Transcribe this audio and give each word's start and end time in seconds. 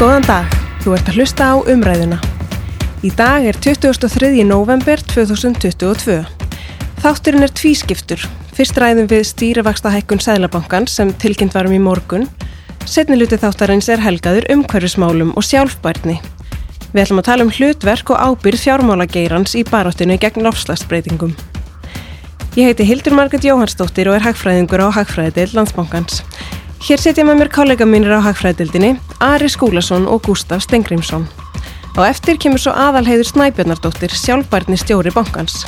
Góðan 0.00 0.24
dag, 0.24 0.54
þú 0.80 0.94
ert 0.96 1.08
að 1.10 1.16
hlusta 1.18 1.46
á 1.52 1.54
umræðuna. 1.68 2.16
Í 3.04 3.10
dag 3.12 3.44
er 3.50 3.58
23. 3.60 4.30
november 4.48 5.02
2022. 5.04 6.14
Þátturinn 7.02 7.44
er 7.44 7.52
tvískiptur. 7.52 8.24
Fyrst 8.56 8.80
ræðum 8.80 9.10
við 9.10 9.26
stýrivaksta 9.28 9.92
hækkun 9.92 10.22
Sæðlabankan 10.24 10.88
sem 10.88 11.12
tilkynnt 11.20 11.52
varum 11.52 11.74
í 11.76 11.82
morgun. 11.84 12.24
Setni 12.88 13.18
luti 13.20 13.36
þáttarins 13.42 13.90
er 13.92 14.00
helgaður 14.00 14.48
umhverfismálum 14.56 15.34
og 15.36 15.44
sjálfbærni. 15.44 16.16
Við 16.94 17.02
ætlum 17.02 17.20
að 17.20 17.28
tala 17.28 17.44
um 17.44 17.52
hlutverk 17.58 18.14
og 18.14 18.24
ábyrð 18.24 18.64
fjármálageirans 18.64 19.52
í 19.60 19.66
baráttinu 19.68 20.16
gegn 20.16 20.48
lofslagsbreytingum. 20.48 21.36
Ég 22.56 22.72
heiti 22.72 22.88
Hildur 22.88 23.20
Marget 23.20 23.44
Jóhannsdóttir 23.44 24.08
og 24.08 24.16
er 24.16 24.30
hagfræðingur 24.30 24.80
á 24.80 24.96
Hagfræðideil 24.96 25.52
Landsbankans. 25.60 26.22
Hér 26.80 26.96
setja 26.96 27.26
með 27.28 27.42
mér 27.42 27.50
kollega 27.52 27.84
mínir 27.84 28.14
á 28.16 28.24
Hagfræðildinni, 28.24 28.94
Ari 29.20 29.50
Skúlason 29.52 30.06
og 30.08 30.22
Gustaf 30.24 30.64
Stengrimsson. 30.64 31.26
Á 31.92 32.08
eftir 32.08 32.40
kemur 32.40 32.62
svo 32.62 32.72
aðalheiður 32.72 33.28
Snæbjörnardóttir, 33.28 34.14
sjálfbærni 34.16 34.78
stjóri 34.80 35.12
bankans. 35.12 35.66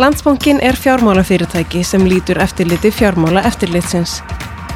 Landsbankin 0.00 0.62
er 0.64 0.80
fjármálafyrirtæki 0.80 1.84
sem 1.84 2.08
lítur 2.08 2.40
eftirliti 2.40 2.88
fjármála 2.88 3.44
eftirlitsins. 3.44 4.22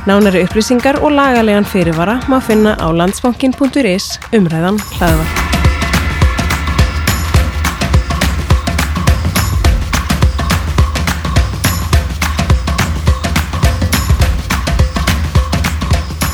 Nánari 0.04 0.44
upplýsingar 0.44 1.00
og 1.00 1.16
lagalegan 1.16 1.64
fyrirvara 1.64 2.20
má 2.28 2.42
finna 2.44 2.76
á 2.76 2.92
landsbankin.is 2.92 4.18
umræðan 4.36 4.76
hlaðvar. 4.98 5.63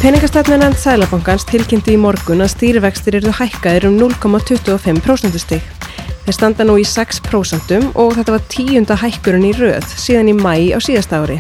Peningastætmennan 0.01 0.73
Sælabankans 0.81 1.43
tilkynnti 1.45 1.93
í 1.93 1.98
morgun 2.01 2.41
að 2.41 2.55
stýrivextir 2.55 3.19
eru 3.19 3.34
hækkaðir 3.37 3.84
um 3.91 3.98
0,25% 4.01 5.34
stig. 5.43 5.67
Þeir 6.25 6.37
standa 6.39 6.65
nú 6.65 6.79
í 6.81 6.87
6% 6.89 7.75
og 8.01 8.15
þetta 8.17 8.33
var 8.33 8.47
tíunda 8.48 8.97
hækkurinn 8.97 9.45
í 9.51 9.53
röð 9.59 9.84
síðan 9.93 10.31
í 10.33 10.34
mæ 10.39 10.73
á 10.73 10.81
síðasta 10.81 11.21
ári. 11.21 11.37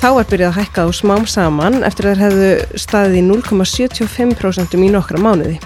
Þá 0.00 0.06
var 0.16 0.30
byrjað 0.30 0.48
að 0.48 0.56
hækka 0.62 0.86
á 0.88 0.90
smám 0.96 1.26
saman 1.28 1.76
eftir 1.84 2.08
að 2.08 2.14
þeir 2.14 2.24
hefðu 2.24 2.80
staðið 2.86 3.18
í 3.18 3.26
0,75% 3.26 4.78
í 4.78 4.88
nokkra 4.96 5.20
mánuði. 5.20 5.58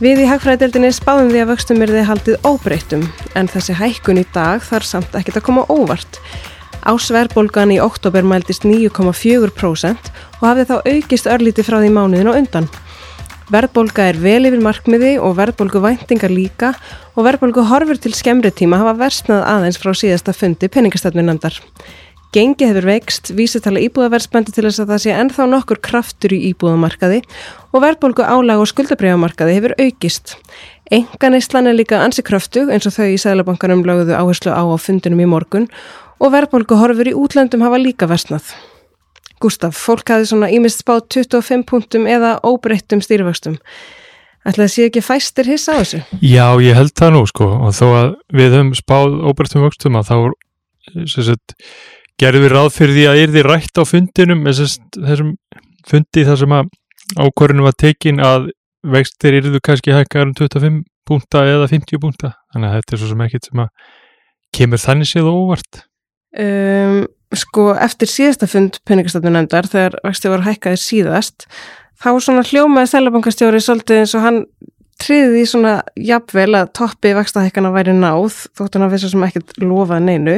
Við 0.00 0.22
í 0.24 0.30
hagfræðdeldinni 0.30 0.94
spáðum 0.96 1.28
því 1.34 1.44
að 1.44 1.52
vöxtum 1.52 1.84
er 1.84 1.92
þið 1.98 2.08
haldið 2.14 2.48
óbreyttum 2.48 3.04
en 3.36 3.52
þessi 3.52 3.76
hækkun 3.76 4.22
í 4.22 4.24
dag 4.32 4.64
þarf 4.64 4.88
samt 4.88 5.20
ekkit 5.20 5.36
að 5.36 5.46
koma 5.50 5.68
óvart. 5.68 6.22
Ásverðbólgan 6.80 7.76
í 7.76 7.80
oktober 7.84 8.24
mæltist 8.24 8.64
9,4% 8.64 10.14
og 10.40 10.46
hafði 10.48 10.66
þá 10.70 10.76
aukist 10.94 11.28
örlíti 11.30 11.64
frá 11.66 11.78
því 11.80 11.92
mánuðin 11.94 12.32
og 12.32 12.40
undan. 12.40 12.68
Verðbólga 13.50 14.04
er 14.12 14.18
vel 14.22 14.44
yfir 14.46 14.60
markmiði 14.62 15.16
og 15.18 15.34
verðbólgu 15.40 15.80
væntingar 15.82 16.30
líka 16.30 16.74
og 17.16 17.24
verðbólgu 17.26 17.64
horfur 17.66 17.98
til 17.98 18.12
skemmri 18.14 18.52
tíma 18.54 18.78
hafa 18.78 18.94
versnað 19.00 19.42
aðeins 19.42 19.80
frá 19.82 19.90
síðasta 19.90 20.34
fundi 20.36 20.70
peningastætminandar. 20.70 21.58
Gengi 22.30 22.68
hefur 22.68 22.86
veikst, 22.86 23.32
vísitala 23.34 23.82
íbúðaverðsbendi 23.82 24.54
til 24.54 24.68
þess 24.68 24.84
að 24.84 24.92
það 24.92 25.02
sé 25.02 25.14
ennþá 25.18 25.48
nokkur 25.50 25.80
kraftur 25.82 26.36
í 26.36 26.38
íbúðamarkaði 26.52 27.24
og 27.74 27.82
verðbólgu 27.82 28.22
álag 28.22 28.62
og 28.62 28.70
skuldabriðamarkaði 28.70 29.56
hefur 29.58 29.74
aukist. 29.82 30.36
Engan 30.94 31.34
eistlan 31.34 31.66
er 31.66 31.74
líka 31.74 31.98
ansi 31.98 32.22
kröftu 32.22 32.68
eins 32.70 32.86
og 32.86 32.94
þau 32.94 33.08
í 33.10 33.18
Sælabankanum 33.18 33.82
lögðu 33.82 34.14
áherslu 34.14 34.54
á 34.54 34.62
á 34.62 34.78
fundinum 34.78 35.26
í 35.26 35.26
morgun 35.26 35.66
og 36.22 36.30
verðbólgu 36.36 36.78
horfur 36.78 37.10
í 37.10 37.18
útlöndum 37.18 37.66
hafa 37.66 37.82
líka 37.82 38.06
versnað. 38.06 38.54
Gustaf, 39.40 39.76
fólk 39.76 40.12
hafi 40.12 40.28
svona 40.28 40.50
ímist 40.52 40.82
spáð 40.82 41.06
25 41.16 41.64
punktum 41.68 42.06
eða 42.10 42.36
óbreyttum 42.46 43.02
stýrivöxtum. 43.04 43.56
Ætlaði 44.40 44.66
að 44.66 44.72
sé 44.74 44.86
ekki 44.88 45.02
fæstir 45.04 45.48
hissa 45.50 45.76
á 45.76 45.80
þessu? 45.80 46.00
Já, 46.24 46.46
ég 46.64 46.76
held 46.76 46.92
það 46.96 47.14
nú 47.16 47.22
sko 47.28 47.48
og 47.56 47.74
þó 47.76 47.86
að 47.88 48.12
við 48.36 48.54
höfum 48.56 48.70
spáð 48.78 49.16
óbreyttum 49.30 49.66
vöxtum 49.66 49.98
að 50.00 50.10
þá 50.10 50.16
sagt, 51.12 51.56
gerðum 52.20 52.46
við 52.46 52.54
ráð 52.54 52.70
fyrir 52.76 52.96
því 52.96 53.08
að 53.10 53.20
er 53.24 53.34
því 53.34 53.44
rætt 53.48 53.80
á 53.80 53.84
fundinum 53.88 54.46
sagt, 54.56 54.88
þessum 54.96 55.34
fundi 55.88 56.24
þar 56.28 56.40
sem 56.40 56.56
að 56.56 56.72
ákvörðinu 57.20 57.66
var 57.66 57.76
tekin 57.80 58.24
að 58.24 58.48
vextir 58.86 59.36
eruðu 59.40 59.60
kannski 59.64 59.92
hækkar 59.92 60.28
um 60.30 60.34
25 60.36 60.82
punta 61.08 61.44
eða 61.48 61.68
50 61.68 62.00
punta 62.00 62.34
þannig 62.52 62.70
að 62.70 62.76
þetta 62.78 62.96
er 62.96 63.02
svo 63.02 63.12
sem 63.12 63.22
ekkit 63.26 63.48
sem 63.50 63.62
að 63.64 63.86
kemur 64.56 64.80
þannig 64.80 65.10
séð 65.10 65.32
óvart 65.32 65.84
Um, 66.30 67.08
sko 67.36 67.70
eftir 67.78 68.10
síðasta 68.10 68.48
fund 68.50 68.80
peningastofnun 68.88 69.36
nefndar 69.38 69.68
þegar 69.70 69.98
vexti 70.06 70.32
voru 70.32 70.46
hækkaði 70.48 70.80
síðast 70.82 71.46
þá 72.00 72.10
svona 72.24 72.44
hljómaði 72.46 72.90
Sælabankastjóri 72.90 73.60
svolítið 73.62 74.02
eins 74.02 74.14
og 74.18 74.24
hann 74.24 74.40
triði 75.00 75.44
í 75.44 75.48
svona 75.48 75.78
jafnvel 75.96 76.52
að 76.58 76.72
toppi 76.76 77.12
vextahækkana 77.16 77.72
væri 77.74 77.94
náð 77.96 78.36
þótt 78.58 78.76
hann 78.76 78.86
að 78.86 78.94
vissu 78.96 79.10
sem 79.12 79.24
ekkert 79.26 79.54
lofaði 79.62 80.06
neinu. 80.06 80.36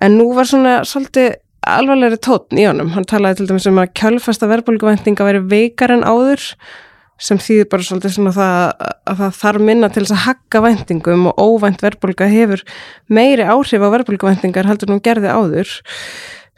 En 0.00 0.16
nú 0.16 0.30
var 0.36 0.48
svona 0.48 0.78
svolítið 0.88 1.34
alvarlegri 1.68 2.20
tótn 2.24 2.60
í 2.60 2.64
honum. 2.68 2.92
Hann 2.94 3.08
talaði 3.08 3.40
til 3.40 3.50
dæmis 3.50 3.68
um 3.68 3.80
að 3.82 3.92
kjálfasta 4.00 4.48
verðbólguvæntinga 4.48 5.26
væri 5.26 5.42
veikar 5.50 5.92
en 5.92 6.06
áður 6.08 6.46
sem 7.20 7.40
þýðir 7.40 7.68
bara 7.70 7.86
svolítið 7.86 8.14
svona 8.16 8.34
það 8.34 8.58
að 9.10 9.22
það 9.22 9.38
þarf 9.40 9.64
minna 9.68 9.90
til 9.92 10.02
þess 10.02 10.16
að 10.16 10.24
hakka 10.26 10.62
væntingum 10.64 11.30
og 11.30 11.40
óvænt 11.40 11.84
verðbólka 11.84 12.28
hefur 12.30 12.64
meiri 13.12 13.46
áhrif 13.46 13.84
á 13.84 13.88
verðbólkuvæntingar 13.94 14.68
heldur 14.70 14.92
nú 14.94 15.00
gerði 15.04 15.32
áður 15.32 15.74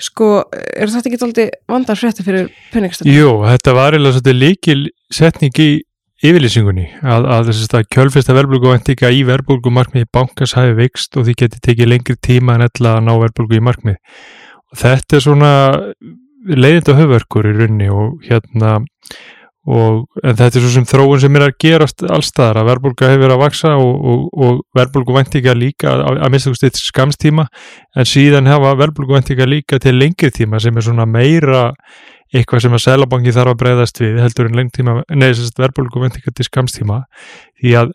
sko, 0.03 0.29
er 0.51 0.91
þetta 0.91 1.11
ekki 1.11 1.21
svolítið 1.21 1.51
vandar 1.71 1.99
frétti 1.99 2.27
fyrir 2.27 2.51
penningstöndum? 2.73 3.15
Jú, 3.15 3.33
þetta 3.47 3.75
var 3.77 3.97
eða 3.99 4.15
svolítið 4.15 4.39
líkil 4.39 4.79
setning 5.13 5.63
í 5.63 5.71
yfirlýsingunni 6.23 6.87
að, 7.03 7.27
að 7.35 7.51
þess 7.51 7.77
að 7.77 7.89
kjölfesta 7.97 8.37
verðbólkuvæntinga 8.37 9.11
í 9.11 9.23
verðbólkumarkmið 9.27 10.07
í 10.07 10.11
bankans 10.15 10.55
hafi 10.59 10.77
veikst 10.79 11.19
og 11.19 11.27
því 11.27 11.37
geti 11.43 11.63
tekið 11.67 11.91
lengri 11.91 12.19
tíma 12.23 12.57
en 12.57 12.67
ella 12.69 12.97
að 12.99 13.07
ná 13.09 13.13
verðbólku 13.25 13.59
í 13.59 13.65
markmið 13.67 13.99
og 13.99 14.83
þetta 14.83 15.19
er 15.19 15.25
svona 15.27 15.53
leiðinda 16.47 16.97
höfverkur 16.99 17.51
í 17.51 17.57
runni 17.59 17.91
og 17.91 18.23
hérna 18.29 18.77
og 19.63 20.09
þetta 20.19 20.49
er 20.49 20.65
svo 20.65 20.71
sem 20.75 20.87
þróun 20.91 21.21
sem 21.23 21.37
er 21.39 21.45
að 21.47 21.59
gerast 21.63 22.03
allstaðar 22.03 22.63
að 22.63 22.71
verðbólka 22.73 23.11
hefur 23.13 23.23
verið 23.23 23.37
að 23.37 23.43
vaksa 23.45 23.75
og, 23.79 23.93
og, 24.13 24.25
og 24.35 24.57
verðbólku 24.75 25.15
vendinga 25.15 25.55
líka 25.55 25.93
að, 25.93 26.19
að 26.19 26.33
mista 26.35 26.55
stitt 26.59 26.81
skamstíma 26.83 27.47
en 27.95 28.09
síðan 28.09 28.51
hafa 28.51 28.75
verðbólku 28.81 29.15
vendinga 29.15 29.47
líka 29.47 29.79
til 29.83 29.95
lengri 30.01 30.33
tíma 30.35 30.59
sem 30.63 30.75
er 30.75 30.87
svona 30.89 31.07
meira 31.07 31.69
eitthvað 32.33 32.65
sem 32.65 32.75
að 32.75 32.85
selabangi 32.87 33.35
þarf 33.37 33.53
að 33.53 33.61
breyðast 33.61 33.99
við 34.01 34.21
heldur 34.25 34.49
en 34.49 34.59
lengtíma, 34.59 34.95
neðsast 35.13 35.59
verðbólku 35.61 36.01
vendinga 36.03 36.33
til 36.35 36.47
skamstíma 36.49 37.03
því 37.61 37.75
að 37.85 37.93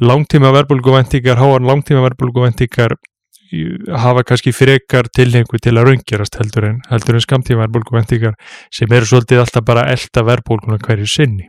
langtíma 0.00 0.52
verðbólku 0.54 0.94
vendingar, 0.94 1.40
háan 1.42 1.66
langtíma 1.68 2.04
verðbólku 2.06 2.46
vendingar 2.46 2.96
hafa 4.02 4.24
kannski 4.26 4.52
frekar 4.56 5.08
tilhengu 5.12 5.60
til 5.60 5.74
að 5.76 5.90
raungjarast 5.90 6.38
heldur 6.40 6.68
en, 6.70 6.78
heldur 6.90 7.18
en 7.18 7.24
skamtíma 7.24 7.66
verðbólkuvendingar 7.66 8.36
sem 8.72 8.92
eru 8.92 9.08
svolítið 9.08 9.42
alltaf 9.42 9.66
bara 9.66 9.88
elda 9.92 10.24
verðbólkuna 10.28 10.80
hverju 10.82 11.08
sinni. 11.10 11.48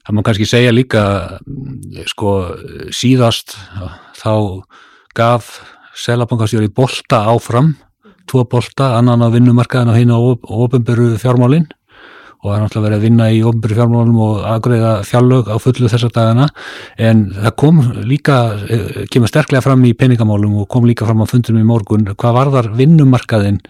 Það 0.00 0.16
má 0.16 0.22
kannski 0.26 0.48
segja 0.48 0.72
líka 0.72 1.02
sko 2.08 2.30
síðast 2.96 3.54
þá 4.18 4.64
gaf 5.16 5.58
selabankastjóri 6.00 6.70
bolta 6.72 7.26
áfram, 7.28 7.74
tvo 8.30 8.46
bolta, 8.48 8.94
annan 8.96 9.26
á 9.26 9.28
vinnumarkaðin 9.32 9.92
og 9.92 9.98
hinn 9.98 10.14
á 10.14 10.18
ofinberu 10.18 11.12
fjármálinn 11.20 11.68
og 12.40 12.48
það 12.48 12.56
er 12.56 12.64
náttúrulega 12.64 12.86
verið 12.86 12.98
að 12.98 13.04
vinna 13.04 13.28
í 13.30 13.40
ofnbyrju 13.50 13.76
fjármálunum 13.76 14.20
og 14.24 14.42
aðgreða 14.48 14.92
fjárlög 15.04 15.50
á 15.52 15.56
fullu 15.60 15.92
þessar 15.92 16.12
dagana. 16.16 16.48
En 16.96 17.26
það 17.36 17.56
kom 17.60 17.80
líka, 18.08 18.36
eh, 18.64 19.06
kemur 19.12 19.28
sterklega 19.28 19.62
fram 19.62 19.84
í 19.84 19.92
peningamálum 19.92 20.60
og 20.62 20.68
kom 20.68 20.84
líka 20.88 21.06
fram 21.06 21.20
á 21.20 21.28
fundunum 21.28 21.60
í 21.60 21.68
morgun 21.68 22.06
hvað 22.14 22.36
varðar 22.38 22.70
vinnumarkaðin 22.76 23.60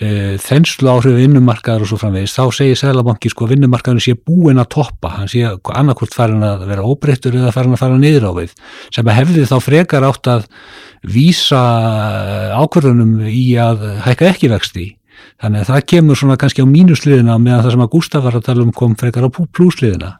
e, 0.00 0.36
þenslu 0.42 0.90
áhrif 0.92 1.16
vinnumarkaðar 1.16 1.84
og 1.84 1.90
svo 1.90 1.98
framvegis, 2.00 2.34
þá 2.36 2.52
segir 2.54 2.80
Sælabanki 2.80 3.30
sko 3.32 3.48
vinnumarkaðin 3.50 4.02
sé 4.02 4.16
búin 4.18 4.60
að 4.60 4.70
toppa, 4.76 5.14
hann 5.20 5.30
sé 5.30 5.44
annarkvort 5.46 6.16
farin 6.16 6.44
að 6.46 6.66
vera 6.70 6.84
óbreyttur 6.86 7.38
eða 7.38 7.54
farin 7.54 7.76
að 7.76 7.82
fara 7.84 8.00
niður 8.00 8.28
á 8.28 8.32
við 8.36 8.54
sem 8.90 9.06
að 9.06 9.18
hefði 9.20 9.48
þá 9.48 9.56
frekar 9.64 10.08
átt 10.08 10.32
að 10.32 10.46
vísa 11.06 11.62
ákvörðunum 12.58 13.18
í 13.30 13.48
að 13.60 13.88
hækka 14.06 14.32
ekki 14.34 14.52
vexti 14.52 14.86
Þannig 15.42 15.62
að 15.64 15.70
það 15.70 15.86
kemur 15.92 16.20
svona 16.20 16.38
kannski 16.40 16.64
á 16.64 16.68
mínusliðina 16.68 17.38
meðan 17.42 17.64
það 17.64 17.74
sem 17.74 17.84
að 17.86 17.92
Gustaf 17.96 18.24
var 18.26 18.38
að 18.38 18.46
tala 18.48 18.64
um 18.64 18.72
kom 18.76 18.96
frekar 18.98 19.26
á 19.26 19.30
plúsliðina. 19.30 20.12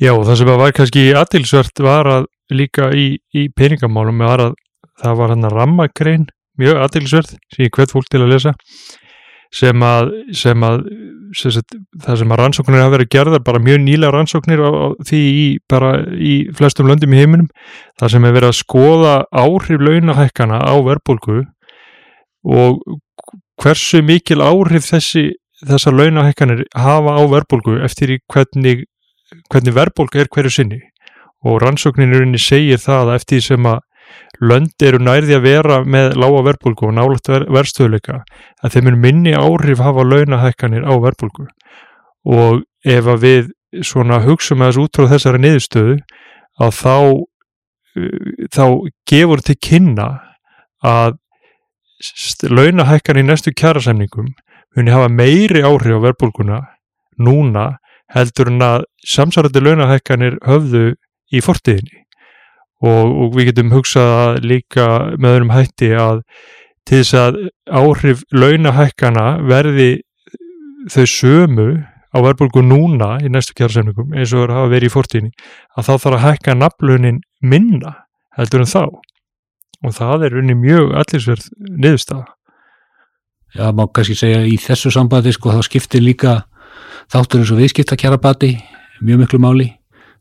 Já, 0.00 0.14
það 0.16 0.36
sem 0.40 0.50
var 0.50 0.74
kannski 0.76 1.06
aðtilsvert 1.20 1.82
var 1.84 2.08
að 2.08 2.28
líka 2.50 2.90
í, 2.96 3.06
í 3.36 3.48
peningamálum 3.52 4.22
var 4.24 4.46
að 4.48 4.56
það 5.00 5.20
var 5.20 5.34
hann 5.34 5.48
að 5.48 5.56
rammakrein, 5.56 6.26
mjög 6.60 6.80
aðtilsvert, 6.84 7.36
sem 7.52 7.66
ég 7.66 7.74
hvert 7.76 7.92
fólk 7.92 8.08
til 8.10 8.22
að 8.24 8.32
lesa, 8.34 8.54
sem 9.54 9.84
að, 9.84 10.12
sem 10.36 10.64
að 10.66 10.82
sem 11.36 11.52
sagt, 11.54 11.76
það 12.02 12.18
sem 12.20 12.32
að 12.32 12.40
rannsóknir 12.40 12.82
hafa 12.82 12.94
verið 12.96 13.10
gerðar, 13.14 13.42
bara 13.46 13.62
mjög 13.62 13.78
nýlega 13.84 14.14
rannsóknir 14.14 14.62
á, 14.62 14.70
á 14.70 14.86
því 15.06 15.20
í, 15.20 15.44
bara 15.70 15.92
í 16.16 16.34
flestum 16.56 16.90
löndum 16.90 17.14
í 17.14 17.20
heiminum, 17.20 17.48
það 18.00 18.14
sem 18.14 18.26
er 18.26 18.34
verið 18.36 18.50
að 18.50 18.58
skoða 18.60 19.14
áhrif 19.30 19.84
launahækkana 19.84 20.58
á 20.58 20.74
verbulgu 20.86 21.44
og 22.50 22.80
hversu 23.60 24.00
mikil 24.06 24.40
áhrif 24.44 24.88
þessi, 24.88 25.26
þessar 25.66 25.96
launahekkanir 25.98 26.64
hafa 26.76 27.16
á 27.16 27.22
verbulgu 27.28 27.80
eftir 27.84 28.16
í 28.16 28.18
hvernig 28.32 28.86
hvernig 29.50 29.76
verðbólka 29.76 30.22
er 30.22 30.30
hverju 30.32 30.52
sinni. 30.54 30.80
Og 31.46 31.60
rannsókninurinn 31.62 32.36
segir 32.40 32.80
það 32.82 33.12
að 33.12 33.18
eftir 33.20 33.44
sem 33.44 33.68
að 33.68 33.80
lönd 34.42 34.84
eru 34.84 34.98
nærði 35.02 35.36
að 35.36 35.44
vera 35.44 35.78
með 35.84 36.16
lága 36.18 36.42
verðbólku 36.48 36.88
og 36.88 36.94
nálægt 36.96 37.30
ver 37.30 37.46
verðstöðleika 37.52 38.20
að 38.64 38.74
þeim 38.74 38.90
er 38.90 38.98
minni 39.04 39.34
áhrif 39.36 39.82
hafa 39.84 40.04
launahækkanir 40.06 40.86
á 40.88 40.92
verðbólku 41.04 41.46
og 42.26 42.62
ef 42.84 43.10
að 43.14 43.26
við 43.26 43.50
svona 43.86 44.20
hugsaum 44.24 44.64
að 44.64 44.72
þessu 44.72 44.86
út 44.86 44.98
frá 44.98 45.10
þessari 45.12 45.42
niðurstöðu 45.44 45.96
að 46.60 46.74
þá 46.80 46.96
þá 48.56 48.64
gefur 49.12 49.44
til 49.44 49.58
kynna 49.62 50.08
að 50.86 51.19
launahækkan 52.48 53.20
í 53.20 53.26
næstu 53.26 53.52
kjærasemningum 53.56 54.30
muni 54.76 54.94
hafa 54.94 55.08
meiri 55.12 55.62
áhrif 55.66 55.98
á 55.98 56.04
verðbólkuna 56.06 56.60
núna 57.20 57.66
heldur 58.14 58.50
en 58.50 58.64
að 58.64 58.86
samsarandi 59.06 59.62
launahækkanir 59.62 60.38
höfðu 60.46 60.94
í 61.30 61.42
fortíðinni. 61.44 62.04
Og, 62.80 63.12
og 63.22 63.36
við 63.36 63.50
getum 63.50 63.74
hugsað 63.74 64.40
líka 64.46 64.86
með 65.20 65.34
öðrum 65.36 65.52
hætti 65.52 65.90
að 66.00 66.22
til 66.88 67.02
þess 67.02 67.16
að 67.20 67.40
áhrif 67.68 68.22
launahækkana 68.32 69.26
verði 69.46 69.90
þau 70.90 71.04
sömu 71.12 71.68
á 72.10 72.18
verðbólku 72.18 72.62
núna 72.64 73.18
í 73.22 73.28
næstu 73.30 73.54
kjærasemningum 73.58 74.16
eins 74.16 74.32
og 74.32 74.48
það 74.48 74.56
hafa 74.56 74.72
verið 74.72 74.88
í 74.88 74.94
fortíðinni 74.94 75.48
að 75.76 75.86
þá 75.86 75.92
þarf 75.92 76.16
að 76.16 76.24
hækka 76.24 76.56
naflunin 76.56 77.20
minna 77.44 77.94
heldur 78.38 78.64
en 78.64 78.72
þá 78.72 78.82
og 79.84 79.96
það 79.96 80.26
er 80.28 80.38
unni 80.42 80.56
mjög 80.58 80.92
allirsverð 81.00 81.48
niðurstaða. 81.58 82.28
Já, 83.56 83.66
má 83.74 83.86
kannski 83.90 84.14
segja 84.14 84.44
í 84.46 84.54
þessu 84.62 84.92
sambandi 84.94 85.32
sko 85.34 85.56
þá 85.56 85.64
skiptir 85.66 86.04
líka 86.04 86.36
þáttur 87.10 87.42
eins 87.42 87.50
og 87.50 87.58
viðskiptakjarabati 87.58 88.52
mjög 89.02 89.24
miklu 89.24 89.40
máli 89.42 89.66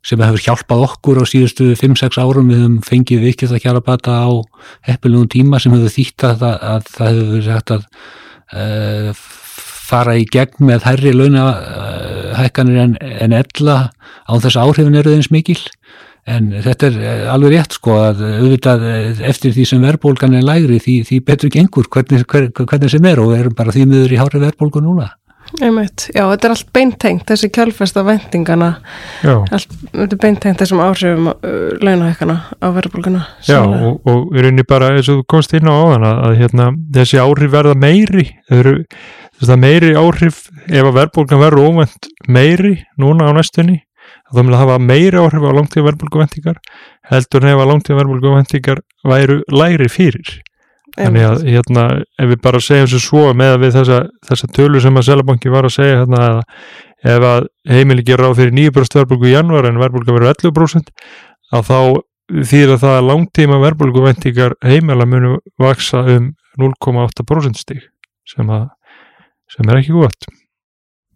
sem 0.06 0.22
hefur 0.24 0.42
hjálpað 0.42 0.86
okkur 0.88 1.20
á 1.22 1.24
síðustu 1.28 1.74
5-6 1.78 2.18
árum 2.24 2.50
við 2.50 2.64
höfum 2.64 2.80
fengið 2.88 3.26
viðskiptakjarabata 3.28 4.16
á 4.26 4.30
heppilugum 4.88 5.30
tíma 5.30 5.60
sem 5.60 5.76
hefur 5.76 5.94
þýtt 5.94 6.26
að, 6.30 6.46
að 6.48 6.90
það 6.96 7.20
hefur 7.20 7.46
sagt 7.50 7.74
að 7.76 7.86
uh, 8.56 9.24
fara 9.90 10.16
í 10.18 10.26
gegn 10.30 10.66
með 10.70 10.88
hærri 10.88 11.14
launahækkanir 11.14 12.82
en, 12.86 12.96
en 12.98 13.36
ella 13.36 13.78
á 14.26 14.34
þess 14.40 14.58
áhrifin 14.62 14.98
eru 14.98 15.14
þeins 15.14 15.32
mikil 15.36 15.60
en 16.30 16.50
þetta 16.64 16.90
er 16.90 17.24
alveg 17.34 17.56
rétt 17.56 17.78
sko 17.78 17.96
að 18.00 18.26
auðvitað 18.28 18.86
eftir 19.30 19.56
því 19.56 19.66
sem 19.72 19.86
verðbólgan 19.86 20.38
er 20.40 20.46
lægri 20.46 20.80
því, 20.84 21.00
því 21.08 21.22
betur 21.28 21.54
gengur 21.54 21.90
hvernig, 21.92 22.28
hver, 22.30 22.52
hvernig 22.60 22.94
sem 22.94 23.10
er 23.10 23.24
og 23.24 23.34
erum 23.38 23.58
bara 23.58 23.74
því 23.76 23.88
miður 23.90 24.16
í 24.16 24.22
hári 24.22 24.44
verðbólgu 24.44 24.84
núna. 24.86 25.10
Einmitt. 25.58 26.06
Já, 26.14 26.28
þetta 26.30 26.46
er 26.46 26.54
allt 26.54 26.68
beintengt, 26.76 27.24
þessi 27.26 27.48
kjálfesta 27.54 28.04
vendingana, 28.06 28.68
allt, 29.26 29.72
þetta 29.96 30.06
er 30.06 30.20
beintengt 30.22 30.62
þessum 30.62 30.82
áhrifum 30.84 31.32
uh, 31.32 31.56
launahækana 31.82 32.36
á 32.62 32.68
verðbólguna. 32.76 33.24
Já, 33.48 33.58
og, 33.64 33.98
og 34.06 34.30
við 34.36 34.44
erum 34.44 34.62
bara, 34.70 34.92
eins 34.94 35.10
og 35.10 35.24
þú 35.24 35.26
komst 35.34 35.56
inn 35.58 35.72
á 35.72 35.74
áðan 35.74 36.06
að, 36.06 36.22
að 36.28 36.38
hérna, 36.44 36.70
þessi 37.00 37.22
áhrif 37.24 37.54
verða 37.56 37.76
meiri, 37.82 38.28
þess 38.46 39.50
að 39.50 39.62
meiri 39.66 39.92
áhrif 39.98 40.46
ef 40.70 40.84
að 40.84 40.96
verðbólgan 41.02 41.42
verður 41.42 41.74
óvænt 41.74 42.12
meiri 42.30 42.76
núna 43.02 43.32
á 43.34 43.34
næstunni 43.34 43.82
þá 44.36 44.42
mun 44.44 44.56
að 44.56 44.62
hafa 44.64 44.78
meiri 44.84 45.22
áhrif 45.22 45.48
á 45.48 45.58
langtíða 45.58 45.88
verðbólguvendingar 45.90 46.60
heldur 47.10 47.46
en 47.46 47.54
ef 47.54 47.64
að 47.64 47.72
langtíða 47.74 48.00
verðbólguvendingar 48.02 48.84
væru 49.10 49.40
læri 49.54 49.90
fyrir 49.92 50.36
þannig 50.98 51.26
að 51.26 51.48
hérna 51.48 51.86
ef 52.20 52.30
við 52.32 52.42
bara 52.44 52.62
segjum 52.64 52.90
svo 52.92 53.00
svo 53.04 53.24
með 53.38 53.56
að 53.56 53.64
við 53.64 53.76
þessa, 53.78 54.00
þessa 54.28 54.52
tölu 54.56 54.82
sem 54.84 55.00
að 55.00 55.08
Selabanki 55.08 55.54
var 55.54 55.68
að 55.68 55.76
segja 55.78 56.00
hérna 56.02 56.22
að 56.26 56.40
ef 57.10 57.26
að 57.30 57.48
heimili 57.70 58.06
gera 58.06 58.30
á 58.30 58.32
fyrir 58.36 58.56
9% 58.58 59.00
verðbólgu 59.00 59.30
í 59.30 59.36
janúar 59.36 59.70
en 59.70 59.80
verðbólga 59.80 60.16
verður 60.16 60.34
11% 60.34 60.92
að 61.56 61.70
þá 61.70 61.80
þýðir 62.30 62.74
að 62.76 62.84
það 62.84 62.98
að 62.98 63.08
langtíma 63.10 63.62
verðbólguvendingar 63.64 64.58
heimila 64.66 65.08
munu 65.10 65.38
vaksa 65.62 66.04
um 66.16 66.34
0,8% 66.60 67.62
stík 67.62 67.88
sem 68.28 68.50
að 68.52 68.68
sem 69.50 69.70
er 69.70 69.80
ekki 69.80 69.96
gott. 69.96 70.28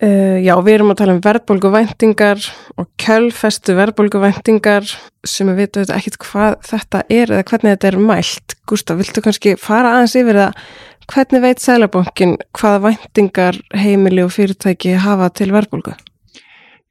Uh, 0.03 0.41
já, 0.43 0.51
við 0.59 0.73
erum 0.73 0.89
að 0.91 0.97
tala 0.99 1.13
um 1.15 1.19
verðbólguvæntingar 1.23 2.47
og 2.81 2.87
kjölfestu 2.99 3.75
verðbólguvæntingar 3.77 4.89
sem 5.23 5.47
við 5.47 5.61
veitum 5.61 5.93
ekkert 5.95 6.17
hvað 6.19 6.57
þetta 6.67 7.03
er 7.07 7.31
eða 7.31 7.45
hvernig 7.47 7.77
þetta 7.77 7.87
er 7.87 7.97
mælt. 8.09 8.55
Gustaf, 8.67 8.99
viltu 8.99 9.23
kannski 9.23 9.53
fara 9.59 9.93
aðeins 9.95 10.17
yfir 10.19 10.39
það 10.41 10.57
hvernig 11.13 11.43
veit 11.45 11.63
Sælabankin 11.63 12.35
hvaða 12.57 12.81
væntingar 12.89 13.59
heimili 13.79 14.25
og 14.25 14.33
fyrirtæki 14.35 14.97
hafa 15.05 15.29
til 15.35 15.53
verðbólgu? 15.55 15.95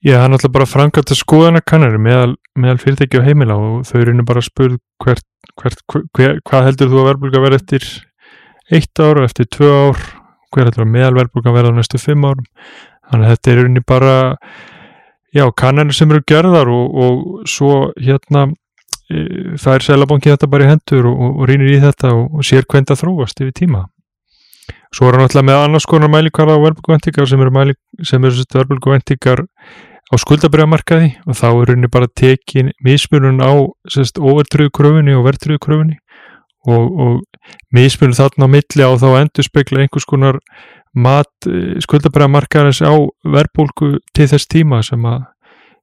Já, 0.02 0.16
það 0.16 0.24
er 0.24 0.32
náttúrulega 0.32 0.56
bara 0.56 0.70
frangat 0.70 1.12
að 1.12 1.20
skoðana 1.20 1.62
kannari 1.62 2.00
meðal, 2.00 2.32
meðal 2.58 2.80
fyrirtæki 2.82 3.20
og 3.20 3.28
heimila 3.28 3.58
og 3.60 3.84
þau 3.86 3.98
eru 4.00 4.16
bara 4.24 4.40
að 4.40 4.48
spurð 4.48 4.80
hvert, 5.04 5.28
hvert, 5.60 5.84
hver, 6.16 6.40
hvað 6.48 6.66
heldur 6.70 6.90
þú 6.90 7.02
að 7.02 7.08
verðbólga 7.10 7.44
verð 7.44 7.60
eftir 7.60 7.86
eitt 8.72 9.04
ár 9.04 9.20
og 9.20 9.28
eftir 9.28 9.52
tvö 9.52 9.70
ár 9.70 10.02
hver 10.52 10.68
heldur 10.68 10.84
að 10.86 10.94
meðalverðbólgan 10.96 11.56
verða 11.56 11.72
á 11.72 11.78
næstu 11.78 12.00
fimm 12.00 12.26
árum 12.28 12.48
þannig 13.10 13.26
að 13.26 13.34
þetta 13.34 13.52
er 13.52 13.62
unni 13.64 13.84
bara 13.86 14.16
já, 15.32 15.46
kannanir 15.56 15.96
sem 15.96 16.10
eru 16.12 16.24
gerðar 16.28 16.70
og, 16.72 16.98
og 17.04 17.48
svo 17.48 17.92
hérna 17.96 18.46
e, 19.08 19.56
það 19.60 19.74
er 19.74 19.86
selabanki 19.88 20.32
þetta 20.32 20.50
bara 20.52 20.66
í 20.68 20.72
hendur 20.72 21.08
og, 21.10 21.16
og, 21.16 21.38
og 21.40 21.50
rínir 21.50 21.76
í 21.76 21.80
þetta 21.82 22.12
og 22.18 22.44
sér 22.46 22.68
hvernig 22.68 22.92
það 22.92 23.02
þróast 23.04 23.44
yfir 23.44 23.56
tíma. 23.62 23.86
Svo 24.92 25.08
er 25.08 25.16
hann 25.16 25.24
alltaf 25.24 25.44
með 25.48 25.62
annars 25.62 25.88
konar 25.88 26.10
mælikvarða 26.12 26.58
á 26.60 26.64
verðbólguvendingar 26.66 27.28
sem 27.28 27.40
eru, 27.40 27.74
eru 28.12 28.44
verðbólguvendingar 28.58 29.46
á 30.12 30.14
skuldabriðamarkaði 30.20 31.14
og 31.24 31.38
þá 31.38 31.48
er 31.48 31.72
unni 31.72 31.88
bara 31.92 32.10
tekin 32.12 32.72
mismunum 32.84 33.40
á 33.40 33.52
overtröðu 34.20 34.72
kröfunni 34.76 35.16
og 35.16 35.24
verðtröðu 35.24 35.62
kröfunni 35.64 35.96
og, 36.68 36.84
og 36.92 37.48
mismunum 37.72 38.16
þarna 38.18 38.48
á 38.48 38.52
milli 38.52 38.84
á 38.84 38.92
þá 39.00 39.08
endur 39.22 39.48
spekla 39.48 39.80
einhvers 39.80 40.08
konar 40.08 40.42
mat 40.92 41.48
skuldabræðamarkaðarins 41.86 42.82
á 42.84 42.92
verðbólku 43.24 43.96
til 44.12 44.28
þess 44.28 44.50
tíma 44.50 44.82
sem 44.84 45.04
að, 45.08 45.24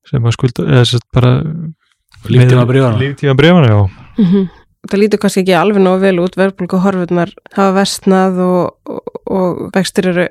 sem 0.10 0.26
að 0.26 0.36
skulda, 0.38 0.66
eða 0.68 0.86
þess 0.86 1.00
að 1.00 1.06
bara 1.18 1.34
líftíma 2.30 2.66
breyfana 2.70 3.02
líftíma 3.02 3.36
breyfana, 3.40 3.68
já. 3.68 3.80
Mm 4.20 4.26
-hmm. 4.26 4.48
það 4.92 5.00
lítur 5.00 5.20
kannski 5.20 5.42
ekki 5.42 5.56
alveg 5.56 5.82
nógu 5.84 6.00
vel 6.00 6.20
út. 6.20 6.38
Verðbólku 6.38 6.78
horfurnar 6.78 7.34
hafa 7.56 7.72
vestnað 7.82 8.40
og, 8.40 8.76
og, 8.86 9.02
og 9.26 9.72
vextir 9.74 10.08
eru 10.08 10.28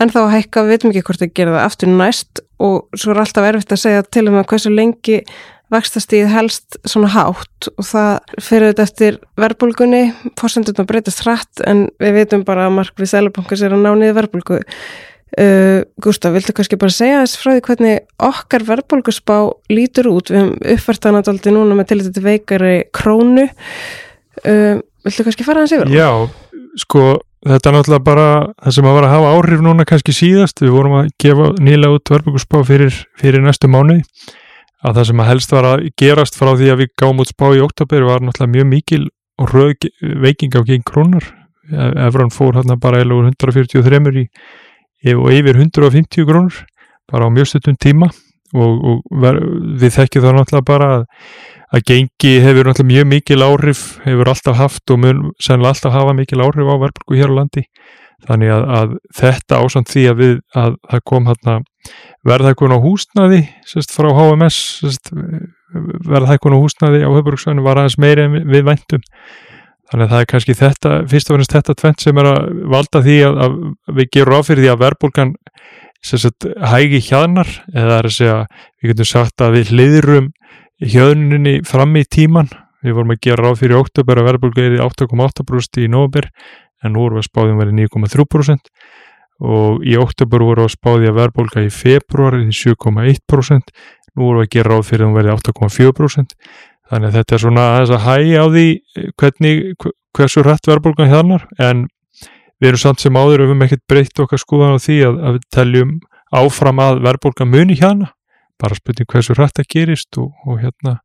en 0.00 0.10
þá 0.10 0.20
hækka, 0.30 0.62
við 0.62 0.68
veitum 0.68 0.90
ekki 0.90 1.02
hvort 1.06 1.20
það 1.20 1.34
gera 1.34 1.56
það 1.56 1.66
aftur 1.66 1.88
næst 1.88 2.40
og 2.58 2.88
svo 2.96 3.12
er 3.12 3.22
alltaf 3.22 3.48
erfitt 3.48 3.72
að 3.72 3.82
segja 3.84 4.02
til 4.02 4.28
um 4.28 4.38
að 4.40 4.48
hversu 4.50 4.70
lengi 4.70 5.22
vakstastíð 5.72 6.28
helst 6.32 6.76
svona 6.88 7.10
hátt 7.12 7.70
og 7.76 7.86
það 7.86 8.42
fyrir 8.42 8.72
þetta 8.72 8.84
eftir 8.88 9.16
verðbólgunni, 9.40 10.02
fórsendurna 10.40 10.84
breytast 10.88 11.24
hratt 11.24 11.62
en 11.68 11.86
við 12.02 12.18
veitum 12.20 12.44
bara 12.48 12.68
að 12.68 12.76
markvið 12.80 13.12
Sælabankars 13.12 13.64
er 13.64 13.76
að 13.76 13.86
ná 13.86 13.90
niður 13.96 14.18
verðbólgu. 14.20 14.60
Uh, 15.32 15.80
Gustaf, 16.04 16.34
viltu 16.34 16.52
kannski 16.52 16.76
bara 16.76 16.92
segja 16.92 17.22
þess 17.22 17.38
frá 17.40 17.54
því 17.54 17.64
hvernig 17.64 18.00
okkar 18.20 18.66
verðbólgusspá 18.68 19.36
lítur 19.72 20.10
út? 20.10 20.28
Við 20.28 20.42
hefum 20.42 20.74
uppvartanadaldi 20.74 21.54
núna 21.54 21.76
með 21.78 21.88
til 21.88 22.00
þetta 22.02 22.24
veikari 22.26 22.74
krónu. 22.92 23.46
Uh, 24.44 24.82
viltu 25.06 25.24
kannski 25.24 25.46
fara 25.46 25.64
hans 25.64 25.72
yfir? 25.72 25.88
Já, 25.88 26.10
sko 26.84 27.06
þetta 27.48 27.70
er 27.70 27.78
náttúrulega 27.78 28.04
bara 28.04 28.28
það 28.60 28.76
sem 28.76 28.90
að 28.90 28.98
var 28.98 29.08
að 29.08 29.14
hafa 29.16 29.32
áhrif 29.38 29.64
núna 29.64 29.88
kannski 29.88 30.18
síðast. 30.20 30.60
Við 30.60 30.76
vorum 30.76 31.00
að 31.00 31.10
gefa 31.24 31.48
nýla 31.64 31.94
út 31.96 32.12
verðbólgusspá 32.12 32.60
fyrir, 32.68 33.00
fyrir 33.16 33.40
næstu 33.46 33.72
mánuði 33.72 34.02
að 34.82 34.98
það 34.98 35.08
sem 35.10 35.22
að 35.22 35.30
helst 35.30 35.52
var 35.54 35.68
að 35.68 35.84
gerast 36.00 36.38
frá 36.38 36.52
því 36.56 36.72
að 36.72 36.82
við 36.82 36.94
gáum 36.98 37.22
út 37.22 37.30
spá 37.30 37.46
í 37.54 37.62
oktober 37.62 38.08
var 38.08 38.24
náttúrulega 38.24 38.56
mjög 38.56 38.68
mikil 38.72 39.04
og 39.40 39.54
röð 39.54 39.88
veiking 40.22 40.58
á 40.58 40.60
gegn 40.66 40.84
krónar 40.86 41.30
Efran 41.72 42.30
fór 42.30 42.56
hérna 42.58 42.76
bara 42.80 43.00
eða 43.02 43.20
143 43.22 44.26
í, 44.26 45.14
og 45.14 45.30
yfir 45.32 45.56
150 45.56 46.26
krónur 46.28 46.58
bara 47.10 47.26
á 47.26 47.30
mjög 47.30 47.52
stundum 47.52 47.78
tíma. 47.78 48.10
Og, 48.52 48.72
og 48.84 49.20
ver, 49.22 49.38
við 49.80 49.94
þekkjum 49.94 50.24
það 50.26 50.34
náttúrulega 50.36 50.68
bara 50.68 50.88
að, 50.92 51.04
að 51.72 51.84
gengi 51.88 52.32
hefur 52.44 52.68
náttúrulega 52.68 52.90
mjög 52.90 53.06
mikil 53.08 53.44
áhrif 53.46 53.84
hefur 54.04 54.30
alltaf 54.34 54.58
haft 54.58 54.92
og 54.92 55.00
mun 55.00 55.22
sennilega 55.40 55.72
alltaf 55.72 55.94
hafa 55.94 56.16
mikil 56.18 56.42
áhrif 56.44 56.68
á 56.68 56.76
verðbruku 56.82 57.16
hér 57.16 57.32
á 57.32 57.38
landi. 57.38 57.64
Þannig 58.26 58.52
að, 58.54 58.66
að 58.78 58.92
þetta 59.18 59.62
ásand 59.62 59.88
því 59.88 60.04
að 60.10 60.20
við 60.20 60.34
að 60.52 60.76
það 60.90 61.06
kom 61.08 61.30
hérna 61.30 61.56
verðhækkun 62.28 62.74
á 62.74 62.78
húsnaði 62.82 63.40
sest, 63.66 63.94
frá 63.94 64.10
HMS 64.14 64.58
verðhækkun 66.06 66.54
á 66.54 66.62
húsnaði 66.62 67.02
á 67.02 67.10
höfbruksvæðinu 67.10 67.64
var 67.64 67.80
aðeins 67.80 67.98
meiri 68.00 68.26
en 68.26 68.36
við 68.50 68.66
væntum. 68.68 69.04
Þannig 69.90 70.06
að 70.06 70.12
það 70.12 70.22
er 70.22 70.28
kannski 70.30 70.56
þetta 70.56 70.92
fyrst 71.10 71.30
og 71.30 71.38
finnst 71.38 71.54
þetta 71.56 71.76
tvent 71.76 72.04
sem 72.04 72.20
er 72.22 72.28
að 72.30 72.50
valda 72.72 73.02
því 73.04 73.16
að, 73.26 73.40
að 73.44 73.56
við 73.98 74.10
gerum 74.16 74.38
áfyrir 74.38 74.62
því 74.62 74.70
að 74.72 74.82
verðbólgan 74.86 75.34
hægi 76.72 77.00
hjaðnar 77.06 77.50
eða 77.74 77.98
er 77.98 78.08
að 78.08 78.14
segja, 78.16 78.38
við 78.80 78.92
getum 78.92 79.10
sagt 79.10 79.44
að 79.44 79.58
við 79.58 79.72
hliðrum 79.74 80.30
hjöðninni 80.82 81.60
fram 81.68 81.94
í 82.00 82.04
tíman 82.08 82.50
við 82.82 82.96
vorum 82.96 83.14
að 83.14 83.22
gera 83.22 83.52
áfyrir 83.52 83.76
í 83.76 83.78
oktober 83.78 84.18
að 84.18 84.28
verðbólga 84.30 84.64
er 84.64 84.76
í 84.78 84.82
8,8% 84.82 85.82
í 85.84 85.90
nógumber 85.92 86.30
en 86.82 86.96
nú 86.96 87.06
erum 87.06 87.20
við 87.20 87.28
spáðum 87.28 87.60
verið 87.62 87.78
9,3% 87.84 88.72
og 89.40 89.86
í 89.86 89.96
oktober 89.98 90.44
voru 90.44 90.66
að 90.66 90.74
spáði 90.76 91.08
að 91.10 91.18
verðbólka 91.20 91.64
í 91.64 91.70
februari 91.72 92.44
í 92.46 92.54
7,1%, 92.54 93.72
nú 94.18 94.34
við 94.34 94.44
að 94.44 94.52
gera 94.52 94.74
ráð 94.74 94.84
fyrir 94.90 95.06
að 95.06 95.08
hún 95.08 95.18
verði 95.18 95.34
8,4% 95.38 96.36
þannig 96.92 97.08
að 97.08 97.18
þetta 97.18 97.34
er 97.34 97.42
svona 97.42 97.66
aðeins 97.72 97.92
að 97.96 98.06
hægja 98.06 98.44
á 98.44 98.46
því 98.52 98.66
hvernig, 99.20 99.60
hversu 100.12 100.42
rætt 100.44 100.68
verðbólgan 100.68 101.12
hjarnar. 101.12 101.46
En 101.56 101.86
við 102.60 102.72
erum 102.72 102.82
samt 102.82 103.02
sem 103.02 103.16
áður 103.16 103.44
við 103.44 103.48
höfum 103.48 103.64
ekkert 103.66 103.84
breytt 103.88 104.22
okkar 104.22 104.42
skoðan 104.42 104.76
á 104.76 104.84
því 104.84 104.98
að, 105.06 105.16
að 105.22 105.38
við 105.38 105.46
teljum 105.56 105.94
áfram 106.42 106.82
að 106.82 107.00
verðbólgan 107.06 107.52
muni 107.52 107.78
hérna 107.80 108.12
bara 108.60 108.76
spurning 108.78 109.08
hversu 109.10 109.34
rætt 109.34 109.56
það 109.58 109.70
gerist 109.72 110.20
og, 110.20 110.30
og 110.46 110.60
hérna 110.62 111.00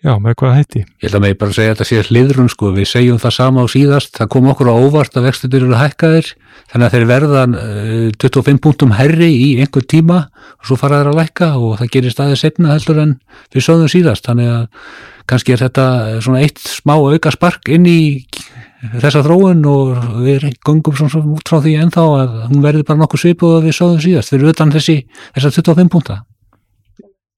Já, 0.00 0.14
með 0.16 0.36
hvað 0.40 0.54
hætti? 0.56 0.80
Ég 0.80 1.10
held 1.10 1.16
að 1.18 1.22
mig 1.26 1.34
bara 1.36 1.52
segja 1.52 1.74
að 1.74 1.74
þetta 1.74 1.86
sé 1.90 2.04
hliðrun 2.08 2.46
sko, 2.48 2.70
við 2.72 2.86
segjum 2.88 3.18
það 3.20 3.34
sama 3.36 3.64
á 3.64 3.66
síðast, 3.68 4.14
það 4.16 4.30
kom 4.32 4.46
okkur 4.48 4.70
á 4.72 4.80
óvart 4.80 5.18
að 5.20 5.26
vextutur 5.28 5.66
eru 5.66 5.76
hækkaðir, 5.76 6.30
þannig 6.72 6.86
að 6.86 6.94
þeir 6.94 7.04
verða 7.10 7.42
uh, 7.50 8.06
25 8.24 8.62
punktum 8.64 8.94
herri 8.96 9.28
í 9.28 9.50
einhver 9.60 9.84
tíma 9.84 10.22
og 10.56 10.70
svo 10.70 10.78
fara 10.80 11.02
þeir 11.02 11.10
að 11.12 11.20
lækka 11.20 11.50
og 11.60 11.76
það 11.82 11.92
gerir 11.98 12.16
staðið 12.16 12.40
setna 12.40 12.72
heldur 12.72 13.02
en 13.04 13.14
við 13.52 13.66
sögum 13.68 13.92
síðast, 13.92 14.24
þannig 14.30 14.50
að 14.54 14.88
kannski 15.28 15.52
er 15.54 15.62
þetta 15.66 15.86
svona 16.24 16.42
eitt 16.46 16.64
smá 16.64 16.96
auka 16.96 17.36
spark 17.36 17.68
inn 17.76 17.84
í 17.84 18.00
þessa 18.96 19.20
þróun 19.26 19.62
og 19.68 19.94
við 20.24 20.48
gungum 20.64 20.96
svona 20.96 21.36
út 21.36 21.44
frá 21.44 21.60
því 21.60 21.76
ennþá 21.84 22.08
að 22.22 22.36
hún 22.48 22.64
verði 22.64 22.88
bara 22.88 23.04
nokkuð 23.04 23.26
svipu 23.26 23.52
og 23.58 23.68
við 23.68 23.76
sögum 23.76 24.00
síðast, 24.00 24.32
fyrir 24.32 24.54
utan 24.54 24.72
þessi, 24.72 25.02
þessa 25.36 25.52
25 25.60 25.92
punkta. 25.92 26.22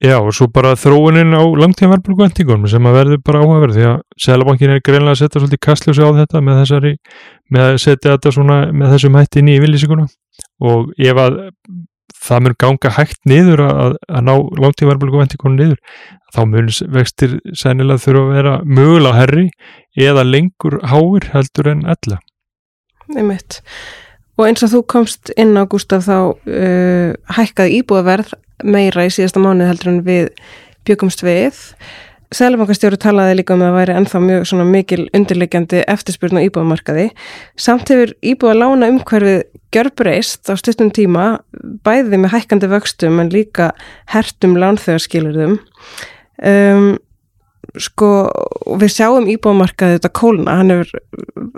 Já 0.02 0.16
og 0.18 0.32
svo 0.34 0.48
bara 0.50 0.72
þróunin 0.74 1.30
á 1.30 1.42
langtíðanverðbólgu 1.62 2.24
vendingunum 2.24 2.70
sem 2.70 2.86
að 2.90 2.96
verður 2.96 3.20
bara 3.22 3.42
áhugaverð 3.44 3.76
því 3.76 3.84
að 3.86 4.00
Sælabankin 4.24 4.72
er 4.74 4.82
greinlega 4.82 5.14
að 5.14 5.20
setja 5.20 5.42
svolítið 5.42 5.60
kastljósi 5.62 6.02
á 6.02 6.10
þetta 6.16 6.42
með 6.42 6.58
þessari, 6.62 6.92
með 7.54 7.68
að 7.68 7.78
setja 7.84 8.16
þetta 8.16 8.32
svona 8.34 8.56
með 8.74 8.94
þessum 8.96 9.18
hætti 9.20 9.42
inn 9.42 9.52
í 9.52 9.60
villisíkuna 9.62 10.08
og 10.66 10.90
ef 10.98 11.22
að 11.22 11.38
það 12.22 12.44
mun 12.46 12.58
ganga 12.64 12.92
hægt 12.96 13.20
niður 13.30 13.62
að, 13.68 13.94
að 14.10 14.26
ná 14.26 14.34
langtíðanverðbólgu 14.64 15.22
vendingunum 15.22 15.60
niður 15.60 15.78
þá 16.34 16.42
mun 16.50 16.74
vextir 16.98 17.38
sænilega 17.62 18.02
þurfa 18.02 18.26
að 18.26 18.36
vera 18.40 18.58
mögulega 18.66 19.18
herri 19.20 19.48
eða 20.10 20.26
lengur 20.26 20.80
háir 20.90 21.30
heldur 21.30 21.70
en 21.76 21.86
ella. 21.94 22.18
Nei 23.12 23.22
mitt. 23.26 23.62
Og 24.40 24.46
eins 24.48 24.64
og 24.64 24.72
þú 24.72 24.84
komst 24.88 25.32
inn 25.36 25.52
á 25.60 25.68
Gustaf 25.68 26.06
þá 26.06 26.16
uh, 26.32 27.10
hækkaði 27.36 27.82
íbúðaverð 27.82 28.32
meira 28.64 29.04
í 29.04 29.12
síðasta 29.12 29.42
mánuð 29.42 29.72
heldur 29.72 29.92
en 29.92 30.00
við 30.06 30.30
byggumst 30.88 31.22
við. 31.26 31.58
Sælubankastjóru 32.32 32.96
talaði 32.96 33.42
líka 33.42 33.52
um 33.52 33.60
að 33.60 33.68
það 33.68 33.76
væri 33.76 33.94
ennþá 33.98 34.20
mjög 34.24 34.62
mikil 34.70 35.02
undirleikjandi 35.12 35.82
eftirspurn 35.92 36.40
á 36.40 36.46
íbúðamarkaði. 36.46 37.10
Samt 37.60 37.92
hefur 37.92 38.14
íbúða 38.24 38.54
lána 38.56 38.88
umhverfið 38.94 39.42
gjörbreyst 39.72 40.48
á 40.48 40.56
stuttum 40.56 40.88
tíma, 40.94 41.42
bæði 41.84 42.22
með 42.22 42.32
hækkandi 42.38 42.72
vöxtum 42.72 43.20
en 43.20 43.32
líka 43.32 43.70
hertum 44.14 44.56
lánþöðarskilurðum. 44.60 45.58
Um, 46.40 46.90
sko, 47.76 48.10
við 48.80 48.96
sjáum 48.96 49.28
íbúðamarkaði 49.32 50.00
þetta 50.00 50.14
kóluna, 50.16 50.58
hefur, 50.64 51.04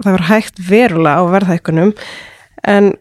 það 0.02 0.10
var 0.10 0.28
hægt 0.32 0.62
verulega 0.68 1.22
á 1.22 1.24
verðhækkunum 1.38 1.94
en 2.70 2.92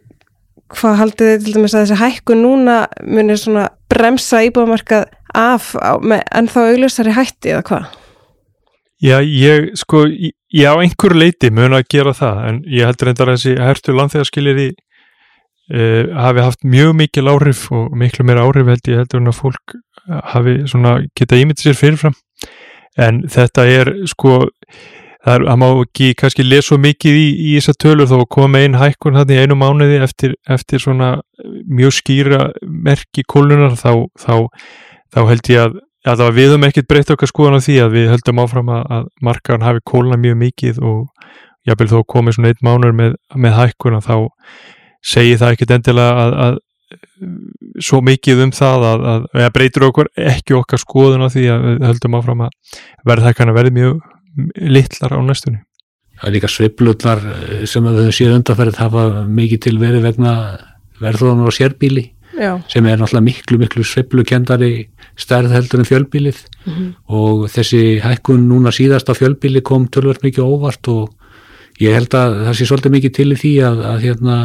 hvað 0.74 1.00
haldið 1.02 1.32
þið 1.32 1.44
til 1.46 1.56
dæmis 1.58 1.76
að 1.76 1.84
þessi 1.84 2.00
hækkun 2.02 2.42
núna 2.44 2.78
munir 3.06 3.40
svona 3.40 3.68
bremsa 3.92 4.42
íbúðamarkað 4.48 5.12
af 5.38 5.74
á, 5.78 5.98
með 6.02 6.24
ennþá 6.40 6.66
auglustari 6.72 7.14
hætti 7.18 7.54
eða 7.54 7.66
hvað? 7.70 7.92
Já, 9.04 9.18
ég 9.20 9.74
sko, 9.76 10.06
ég 10.08 10.70
á 10.70 10.76
einhver 10.80 11.16
leiti 11.18 11.52
mun 11.52 11.76
að 11.76 11.90
gera 11.92 12.14
það 12.16 12.42
en 12.48 12.60
ég 12.72 12.88
heldur 12.88 13.10
reyndar 13.10 13.34
að 13.34 13.40
þessi 13.40 13.56
hertu 13.60 13.96
landþegarskilir 13.98 14.62
í 14.64 14.68
uh, 14.72 16.14
hafi 16.16 16.46
haft 16.46 16.64
mjög 16.64 16.94
mikil 17.02 17.28
áhrif 17.34 17.66
og 17.76 17.92
miklu 18.00 18.26
meira 18.28 18.46
áhrif 18.48 18.72
held 18.72 18.92
ég 18.94 19.04
heldur 19.04 19.24
en 19.24 19.34
að 19.34 19.40
fólk 19.42 19.78
hafi 20.34 20.58
svona 20.68 20.98
geta 21.16 21.40
ímyndið 21.40 21.70
sér 21.70 21.80
fyrirfram 21.80 22.16
en 23.00 23.24
þetta 23.32 23.66
er 23.72 23.92
sko 24.10 24.44
það 25.24 25.46
má 25.60 25.68
ekki 25.70 26.10
kannski 26.20 26.44
lesa 26.44 26.78
mikið 26.82 27.16
í, 27.16 27.28
í 27.48 27.54
þessa 27.56 27.78
tölur 27.80 28.10
þó 28.10 28.18
að 28.20 28.30
koma 28.36 28.64
einn 28.64 28.76
hækkun 28.80 29.16
þannig 29.22 29.44
einu 29.44 29.58
mánuði 29.60 30.02
eftir, 30.04 30.36
eftir 30.52 30.84
svona 30.84 31.16
mjög 31.64 31.96
skýra 32.00 32.50
merki 32.64 33.24
kólunar 33.24 33.78
þá, 33.80 34.04
þá, 34.20 34.36
þá 35.16 35.22
held 35.32 35.52
ég 35.54 35.64
að, 35.64 35.80
að 36.12 36.26
við 36.36 36.52
höfum 36.52 36.68
ekkert 36.68 36.92
breytt 36.92 37.16
okkar 37.16 37.32
skoðan 37.32 37.64
á 37.64 37.66
því 37.66 37.80
að 37.86 37.96
við 37.96 38.12
höldum 38.12 38.44
áfram 38.44 38.76
að, 38.76 38.84
að 38.98 39.10
markaðan 39.30 39.68
hafi 39.70 39.86
kóluna 39.88 40.20
mjög 40.20 40.40
mikið 40.44 40.84
og 40.84 41.02
jábel 41.64 41.88
þó 41.88 41.98
komið 42.04 42.38
svona 42.38 42.52
einn 42.52 42.68
mánuður 42.68 43.00
með, 43.00 43.18
með 43.40 43.58
hækkuna 43.62 44.04
þá 44.04 44.16
segir 45.04 45.40
það 45.40 45.56
ekkert 45.56 45.76
endilega 45.78 46.28
að, 46.28 46.40
að 46.48 46.62
svo 47.84 48.02
mikið 48.04 48.42
um 48.44 48.52
það 48.54 48.84
að, 48.90 49.06
að 49.40 49.54
breytur 49.56 49.86
okkur 49.88 50.10
ekki 50.20 50.58
okkar 50.58 50.82
skoðun 50.82 51.24
á 51.24 51.32
því 51.32 51.46
að 51.54 51.70
höldum 51.88 52.18
áfram 52.20 52.44
að 52.44 52.82
verðhækana 53.08 53.56
verði 53.56 53.74
mjög 53.80 54.02
litlar 54.58 55.16
á 55.16 55.20
næstunni. 55.24 55.62
Það 56.20 56.30
er 56.30 56.36
líka 56.38 56.50
sveiflutnar 56.52 57.24
eh, 57.34 57.64
sem 57.70 57.86
að 57.90 58.04
þau 58.06 58.16
séu 58.16 58.34
undanferðið 58.34 58.82
hafa 58.82 59.06
mikið 59.28 59.64
til 59.68 59.78
verið 59.82 60.06
vegna 60.08 60.34
verðróðunar 61.04 61.50
og 61.52 61.58
sérbíli 61.58 62.12
Já. 62.34 62.58
sem 62.72 62.86
er 62.90 62.98
náttúrulega 62.98 63.28
miklu 63.28 63.60
miklu 63.62 63.84
sveiflukendari 63.86 64.72
stærð 65.20 65.54
heldur 65.54 65.84
en 65.84 65.90
fjölbílið 65.90 66.40
mm 66.66 66.74
-hmm. 66.74 66.94
og 67.08 67.50
þessi 67.50 68.02
hækkun 68.02 68.48
núna 68.50 68.72
síðast 68.72 69.10
á 69.10 69.14
fjölbíli 69.14 69.62
kom 69.62 69.88
tölvöld 69.88 70.24
mikið 70.24 70.44
óvart 70.44 70.88
og 70.88 71.14
ég 71.80 71.94
held 71.94 72.14
að 72.14 72.46
það 72.46 72.54
sé 72.58 72.66
svolítið 72.66 72.92
mikið 72.92 73.14
til 73.14 73.32
í 73.32 73.36
því 73.36 73.54
að, 73.70 73.78
að 73.92 74.00
hérna, 74.02 74.38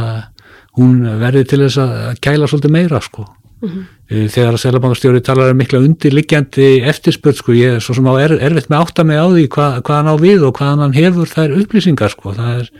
hún 0.77 1.21
verði 1.21 1.45
til 1.45 1.61
þess 1.65 1.79
að 1.79 2.21
kæla 2.21 2.47
svolítið 2.47 2.71
meira 2.71 3.01
sko 3.01 3.25
Mm 3.59 3.69
-hmm. 3.69 4.29
þegar 4.31 4.53
að 4.55 4.63
Sælabankastjóri 4.63 5.21
talar 5.21 5.51
um 5.51 5.57
mikla 5.59 5.81
undirliggjandi 5.83 6.69
eftirspöld 6.87 7.37
sko, 7.37 7.53
ég 7.53 7.77
er 7.77 7.81
svo 7.83 7.95
sem 7.95 8.07
á 8.07 8.15
er, 8.23 8.39
erfitt 8.39 8.71
með 8.71 8.79
átta 8.79 9.05
mig 9.05 9.19
á 9.19 9.27
því 9.27 9.49
hva, 9.51 9.67
hvað 9.83 9.97
hann 9.99 10.13
á 10.15 10.17
við 10.17 10.47
og 10.47 10.55
hvað 10.55 10.79
hann 10.79 10.95
hefur 10.95 11.27
þær 11.27 11.59
upplýsingar 11.59 12.11
sko, 12.15 12.35
það 12.39 12.61
er 12.61 12.71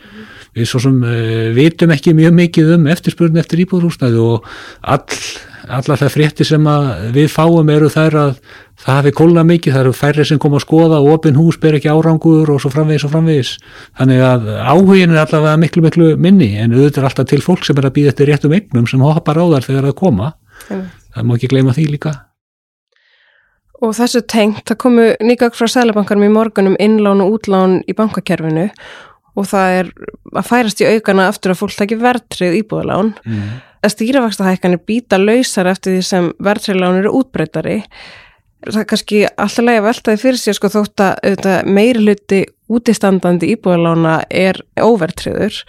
við 0.55 0.65
svo 0.69 0.79
sem 0.79 1.03
uh, 1.03 1.51
vitum 1.53 1.91
ekki 1.91 2.15
mjög 2.15 2.33
mikið 2.33 2.73
um 2.77 2.87
eftirspöldin 2.87 3.41
eftir 3.43 3.61
íbúðrúsnaði 3.65 4.23
og 4.23 4.47
all, 4.81 5.03
alla 5.67 5.99
það 5.99 6.15
frétti 6.15 6.47
sem 6.47 6.71
við 7.13 7.29
fáum 7.29 7.69
eru 7.69 7.91
þær 7.91 8.19
að 8.23 8.33
það 8.79 8.95
hafi 8.95 9.11
kólna 9.19 9.43
mikið, 9.43 9.73
það 9.75 9.83
eru 9.83 9.93
færri 9.99 10.25
sem 10.25 10.39
kom 10.39 10.55
að 10.55 10.63
skoða 10.63 11.03
og 11.03 11.13
opin 11.17 11.35
hús 11.35 11.59
ber 11.59 11.75
ekki 11.75 11.91
árangur 11.91 12.49
og 12.49 12.61
svo 12.63 12.71
framvegis 12.71 13.03
og 13.03 13.11
framvegis, 13.11 13.57
þannig 13.99 14.23
að 14.23 14.51
áhugin 14.63 15.11
er 15.11 15.25
allavega 15.25 15.59
miklu 15.59 15.83
miklu 15.83 16.11
minni 16.15 16.53
en 16.55 16.71
auðvitað 16.71 17.03
er 17.03 17.09
alltaf 17.09 17.27
til 17.29 17.41
fólk 17.43 17.67
sem 17.67 17.77
er 17.77 17.89
að 17.89 17.97
býða 17.97 18.13
eftir 18.13 18.31
réttum 18.31 18.55
eignum 18.55 18.87
sem 18.87 19.03
hoppar 19.03 19.35
á 19.35 19.45
þar 19.51 19.67
þegar 19.67 19.89
það 19.89 19.99
koma 19.99 20.31
það 20.69 21.27
má 21.27 21.35
ekki 21.35 21.51
gleyma 21.51 21.75
því 21.75 21.85
líka. 21.95 22.15
Og 23.79 23.93
þessu 23.95 24.21
tengt, 24.27 24.65
það 24.67 24.81
komu 24.83 25.05
nýgag 25.23 25.55
frá 25.55 25.69
Sælabankarum 25.71 26.25
í 26.27 26.33
morgunum 26.33 26.75
innlán 26.83 27.23
og 27.23 27.37
útlán 27.37 27.79
í 27.87 27.95
bankakerfinu. 27.95 28.67
Og 29.39 29.47
það 29.47 29.75
er 29.77 29.91
að 30.35 30.47
færast 30.49 30.81
í 30.83 30.89
aukana 30.89 31.29
aftur 31.31 31.53
að 31.53 31.61
fólk 31.61 31.77
takki 31.77 31.99
verðtrið 32.01 32.57
íbúðalán. 32.63 33.13
Mm. 33.23 33.59
að 33.79 33.93
stýrafakstahækkanir 33.93 34.81
býta 34.83 35.15
lausar 35.15 35.69
eftir 35.71 35.93
því 35.95 36.01
sem 36.03 36.25
verðtriðlán 36.43 36.97
eru 36.99 37.13
útbreytari 37.21 37.77
það 38.65 38.81
er 38.81 38.87
kannski 38.91 39.21
alltaf 39.29 39.65
lega 39.65 39.85
veltaði 39.85 40.21
fyrir 40.21 40.41
sig 40.41 40.57
sko 40.57 40.71
þótt 40.73 41.03
að 41.05 41.69
meiri 41.69 42.03
hluti 42.03 42.41
útistandandi 42.69 43.53
íbúðalána 43.55 44.19
er 44.29 44.59
óvertriður 44.83 45.61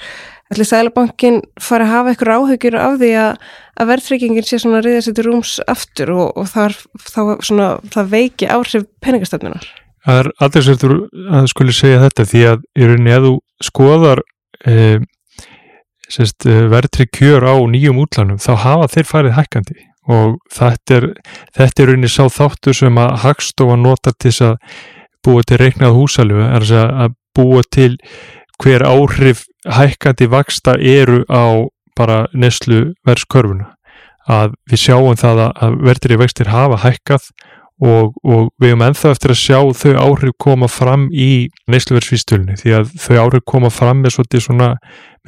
ætli 0.51 0.67
Sælabankin 0.67 1.41
fara 1.63 1.87
að 1.87 1.93
hafa 1.95 2.13
eitthvað 2.13 2.41
áhugjur 2.41 2.77
af 2.81 2.97
því 3.01 3.11
að, 3.23 3.45
að 3.81 3.91
verðtryggingin 3.93 4.47
sé 4.47 4.59
svona 4.59 4.81
til 4.83 5.27
rúms 5.27 5.59
aftur 5.71 6.11
og, 6.17 6.33
og 6.41 6.51
þar, 6.51 6.75
þá 7.07 7.21
svona, 7.47 7.69
það 7.95 8.11
veiki 8.17 8.51
áhrif 8.51 8.89
peningastöfnunar. 9.05 9.69
Það 10.07 10.23
er 10.23 10.31
aldrei 10.41 10.65
sértur 10.67 10.97
að 11.39 11.49
skuli 11.53 11.77
segja 11.77 12.03
þetta 12.07 12.27
því 12.33 12.43
að 12.51 12.67
í 12.75 12.89
rauninni 12.89 13.15
að 13.15 13.29
þú 13.29 13.35
skoðar 13.69 14.23
e, 14.65 14.75
e 16.11 16.57
verðtrygg 16.73 17.13
kjör 17.21 17.47
á 17.47 17.55
nýjum 17.71 18.01
útlanum 18.03 18.41
þá 18.41 18.53
hafa 18.65 18.91
þeir 18.97 19.11
farið 19.11 19.37
hækkandi 19.37 19.79
og 20.11 20.39
þetta 20.51 20.97
er, 20.97 21.07
þetta 21.55 21.83
er 21.83 21.91
rauninni 21.93 22.11
sá 22.11 22.25
þáttu 22.33 22.75
sem 22.75 22.99
að 22.99 23.19
Hagstofa 23.23 23.77
nota 23.79 24.15
til 24.19 24.33
að 24.49 24.57
búa 25.21 25.45
til 25.45 25.61
reiknað 25.61 25.97
húsalöfu, 25.99 26.47
er 26.49 26.67
að 26.89 27.17
búa 27.37 27.63
til 27.71 27.93
hver 28.61 28.83
áhrif 28.89 29.45
hækkandi 29.69 30.31
vaksta 30.31 30.77
eru 30.79 31.25
á 31.29 31.69
bara 31.99 32.25
neslu 32.33 32.95
verðskörfuna 33.07 33.75
að 34.31 34.55
við 34.71 34.83
sjáum 34.85 35.19
það 35.19 35.47
að 35.49 35.79
verðri 35.85 36.19
vextir 36.21 36.51
hafa 36.53 36.79
hækkað 36.85 37.27
og, 37.81 38.17
og 38.23 38.51
við 38.61 38.73
erum 38.73 38.85
enþá 38.85 39.13
eftir 39.15 39.35
að 39.35 39.41
sjá 39.41 39.59
þau 39.81 39.93
áhrif 40.05 40.37
koma 40.43 40.69
fram 40.71 41.09
í 41.13 41.49
nesluverðsvístölunni 41.73 42.59
því 42.61 42.75
að 42.79 42.93
þau 43.01 43.17
áhrif 43.25 43.47
koma 43.49 43.71
fram 43.73 44.03
með 44.05 44.19
svona 44.37 44.75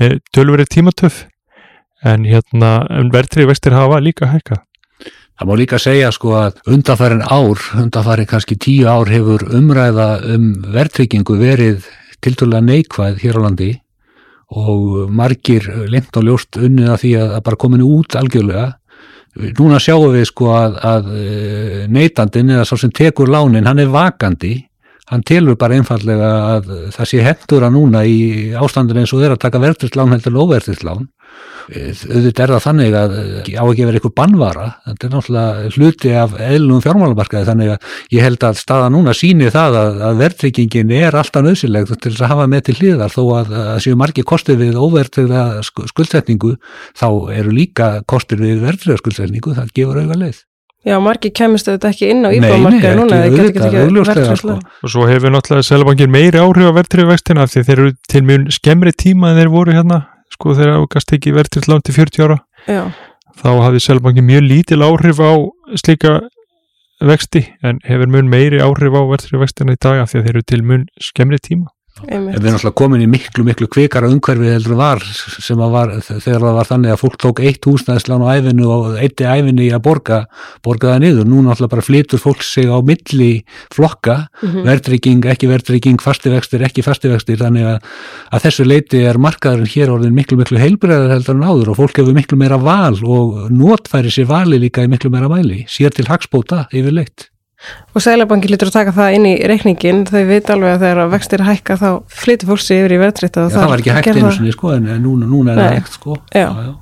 með 0.01 0.19
tölverið 0.35 0.73
tímatöf. 0.77 1.25
En 2.03 2.27
hérna 2.27 2.83
verðri 3.15 3.47
vextir 3.47 3.77
hafa 3.77 4.01
líka 4.03 4.27
hækkað. 4.33 4.65
Það 5.39 5.49
má 5.49 5.53
líka 5.59 5.79
segja 5.81 6.11
sko 6.13 6.35
að 6.39 6.59
undanfærin 6.71 7.23
ár, 7.23 7.63
undanfærin 7.79 8.29
kannski 8.31 8.59
tíu 8.61 8.89
ár 8.91 9.11
hefur 9.11 9.45
umræða 9.55 10.09
um 10.35 10.51
verðtryggingu 10.75 11.39
verið 11.39 11.87
tilturlega 12.23 12.67
neikvæð 12.67 13.23
hér 13.23 13.39
á 13.39 13.45
landi 13.47 13.71
og 14.53 15.11
margir 15.13 15.67
lengt 15.89 16.17
og 16.17 16.27
ljóst 16.29 16.59
unnið 16.61 16.93
að 16.93 17.03
því 17.03 17.13
að 17.23 17.37
bara 17.47 17.61
kominu 17.65 17.89
út 17.99 18.17
algjörlega. 18.19 18.67
Núna 19.57 19.79
sjáum 19.81 20.13
við 20.13 20.27
sko 20.29 20.51
að, 20.53 20.75
að 20.85 21.07
neytandin 21.89 22.53
eða 22.53 22.67
svo 22.69 22.77
sem 22.83 22.93
tekur 22.93 23.33
lánin, 23.33 23.65
hann 23.65 23.81
er 23.81 23.89
vakandi 23.93 24.59
hann 25.13 25.25
telur 25.29 25.59
bara 25.61 25.79
einfallega 25.79 26.31
að 26.57 26.71
það 26.97 27.11
sé 27.11 27.25
hendur 27.27 27.67
að 27.67 27.75
núna 27.77 28.05
í 28.09 28.21
ástandin 28.57 29.03
eins 29.03 29.13
og 29.13 29.23
þeir 29.23 29.37
að 29.37 29.43
taka 29.47 29.63
verðrislán 29.63 30.15
heldur 30.17 30.41
óverðrislán 30.43 31.11
auðvitað 31.63 32.43
er 32.43 32.53
það 32.53 32.65
þannig 32.65 32.95
að 32.99 33.13
á 33.55 33.63
ekki 33.63 33.87
verið 33.87 33.99
eitthvað 33.99 34.15
bannvara, 34.19 34.67
þetta 34.89 35.07
er 35.07 35.13
náttúrulega 35.13 35.71
hluti 35.77 36.13
af 36.19 36.35
eðlunum 36.49 36.83
fjármálamarkaði 36.85 37.49
þannig 37.49 37.73
að 37.75 37.97
ég 38.17 38.27
held 38.27 38.47
að 38.49 38.61
staða 38.61 38.91
núna 38.93 39.15
síni 39.17 39.51
það 39.55 39.79
að, 39.81 40.01
að 40.09 40.23
verðtryggingin 40.23 40.95
er 40.99 41.19
alltaf 41.23 41.47
nöðsilegt 41.47 41.95
til 42.03 42.15
að 42.17 42.33
hafa 42.35 42.49
með 42.51 42.65
til 42.69 42.79
hlýðar 42.81 43.15
þó 43.15 43.23
að, 43.39 43.53
að 43.63 43.83
séu 43.87 43.99
margi 44.03 44.27
kostir 44.27 44.61
við 44.61 44.81
óverðtryggða 44.81 45.45
skuldsetningu 45.93 46.57
þá 46.99 47.09
eru 47.39 47.55
líka 47.55 47.93
kostir 48.11 48.43
við 48.43 48.65
verðtryggða 48.67 49.05
skuldsetningu, 49.05 49.55
það 49.61 49.77
gefur 49.77 50.03
auðvitað 50.03 50.27
leið. 50.27 50.43
Já, 50.83 50.97
margi 50.99 51.31
kemist 51.31 51.69
þetta 51.69 51.93
ekki 51.93 52.09
inn 52.11 52.27
á 52.27 52.31
íbámarkaði 52.35 52.99
núna, 52.99 53.19
það 53.21 53.35
getur 53.37 53.49
ekki 53.51 53.61
ekki 53.63 53.83
verðtryggða 54.03 54.39
sko. 54.41 54.57
Og 54.83 54.91
svo 54.91 55.05
hefur 55.07 55.31
náttúrulega 55.31 55.67
Selabangin 55.69 56.11
meiri 56.11 56.41
áhrif 56.43 56.67
á 56.67 56.79
verðtryggðvextina 56.81 57.47
því 57.47 57.63
þeir 57.69 57.77
eru 57.77 57.93
til 58.11 58.23
mjög 58.27 58.49
skemmri 58.57 58.93
tíma 58.99 59.31
en 59.31 59.39
þeir 59.39 59.53
voru 59.53 59.77
hérna 59.77 60.01
sko 60.35 60.57
þegar 60.59 60.81
ágast 60.83 61.15
ekki 61.15 61.35
verðtrill 61.37 61.69
lán 61.71 61.85
til 61.87 61.95
40 61.95 62.27
ára 62.27 62.39
Já. 62.67 62.83
þá 63.39 63.51
hafði 63.63 63.85
Selbanki 63.87 64.25
mjög 64.27 64.43
lítil 64.49 64.81
áhrif 64.83 65.23
á 65.23 65.33
slíka 65.79 66.17
vexti 67.03 67.45
en 67.63 67.79
hefur 67.87 68.11
mun 68.11 68.31
meiri 68.33 68.59
áhrif 68.63 68.99
á 68.99 69.03
verðtrill 69.07 69.43
vextina 69.43 69.77
í 69.77 69.81
dag 69.83 70.03
af 70.03 70.11
því 70.11 70.19
að 70.19 70.27
þeir 70.27 70.35
eru 70.35 70.45
til 70.51 70.63
mun 70.67 70.85
skemmri 70.99 71.39
tíma 71.43 71.71
en 72.09 72.29
við 72.29 72.49
erum 72.49 72.59
alltaf 72.59 72.75
komin 72.79 73.05
í 73.05 73.09
miklu 73.11 73.45
miklu 73.47 73.69
kvikara 73.73 74.11
umhverfið 74.11 74.57
heldur 74.57 74.79
var 74.79 75.03
sem 75.05 75.61
að 75.63 75.75
var 75.77 75.95
þegar 76.09 76.45
það 76.47 76.57
var 76.59 76.71
þannig 76.71 76.95
að 76.95 77.01
fólk 77.03 77.19
tók 77.23 77.43
eitt 77.43 77.69
húsnæðislan 77.69 78.25
á 78.27 78.33
æfinu 78.37 78.69
og 78.73 78.99
eitti 79.03 79.29
æfinu 79.29 79.67
í 79.67 79.71
að 79.75 79.85
borga 79.87 80.19
borga 80.65 80.93
það 80.93 81.03
niður, 81.05 81.29
núna 81.29 81.53
alltaf 81.55 81.73
bara 81.73 81.85
flytur 81.85 82.23
fólk 82.23 82.45
sig 82.47 82.69
á 82.71 82.79
milli 82.85 83.31
flokka. 83.75 84.29
Mm 84.43 84.49
-hmm. 84.49 84.65
verðrygging, 84.69 85.27
ekki 85.33 85.51
verðrygging, 85.51 85.99
fastivextir 86.03 86.63
ekki 86.63 86.83
fastivextir, 86.83 87.39
þannig 87.39 87.67
að, 87.67 87.79
að 88.33 88.43
þessu 88.47 88.67
leiti 88.67 89.03
er 89.03 89.19
markaðurinn 89.19 89.73
hér 89.75 89.93
orðin 89.95 90.15
miklu 90.15 90.39
miklu 90.39 90.59
heilbreyðar 90.59 91.17
heldur 91.17 91.37
en 91.37 91.49
áður 91.49 91.73
og 91.73 91.81
fólk 91.83 91.99
hefur 91.99 92.15
miklu 92.15 92.39
meira 92.39 92.59
val 92.59 92.97
og 93.03 93.51
notfæri 93.51 94.11
sér 94.11 94.31
vali 94.31 94.59
líka 94.59 94.85
í 94.85 94.91
miklu 94.91 95.11
meira 95.11 95.29
mæli, 95.29 95.65
sér 95.69 95.91
til 95.95 96.09
hagspóta 96.09 96.67
yfirleitt 96.73 97.33
Og 97.93 98.03
Sælabanki 98.03 98.49
lítur 98.51 98.71
að 98.71 98.79
taka 98.79 98.95
það 98.97 99.17
inn 99.19 99.27
í 99.29 99.35
reikningin 99.51 100.07
þau 100.09 100.23
veit 100.29 100.49
alveg 100.51 100.77
að 100.77 100.87
þegar 100.87 101.11
vextir 101.13 101.45
hækka 101.47 101.77
þá 101.81 101.89
flytur 102.23 102.53
fólksi 102.53 102.79
yfir 102.81 102.95
í 102.97 103.03
verðrita 103.03 103.45
ja, 103.45 103.53
Það 103.53 103.69
var 103.73 103.83
ekki 103.83 103.97
hægt 103.99 104.17
einu 104.17 104.33
sinni 104.37 104.55
sko 104.55 104.73
en 104.77 104.89
núna, 105.05 105.29
núna 105.29 105.53
er 105.53 105.61
það 105.61 105.77
hægt 105.77 105.99
sko. 105.99 106.17
Já, 106.33 106.49
já. 106.49 106.73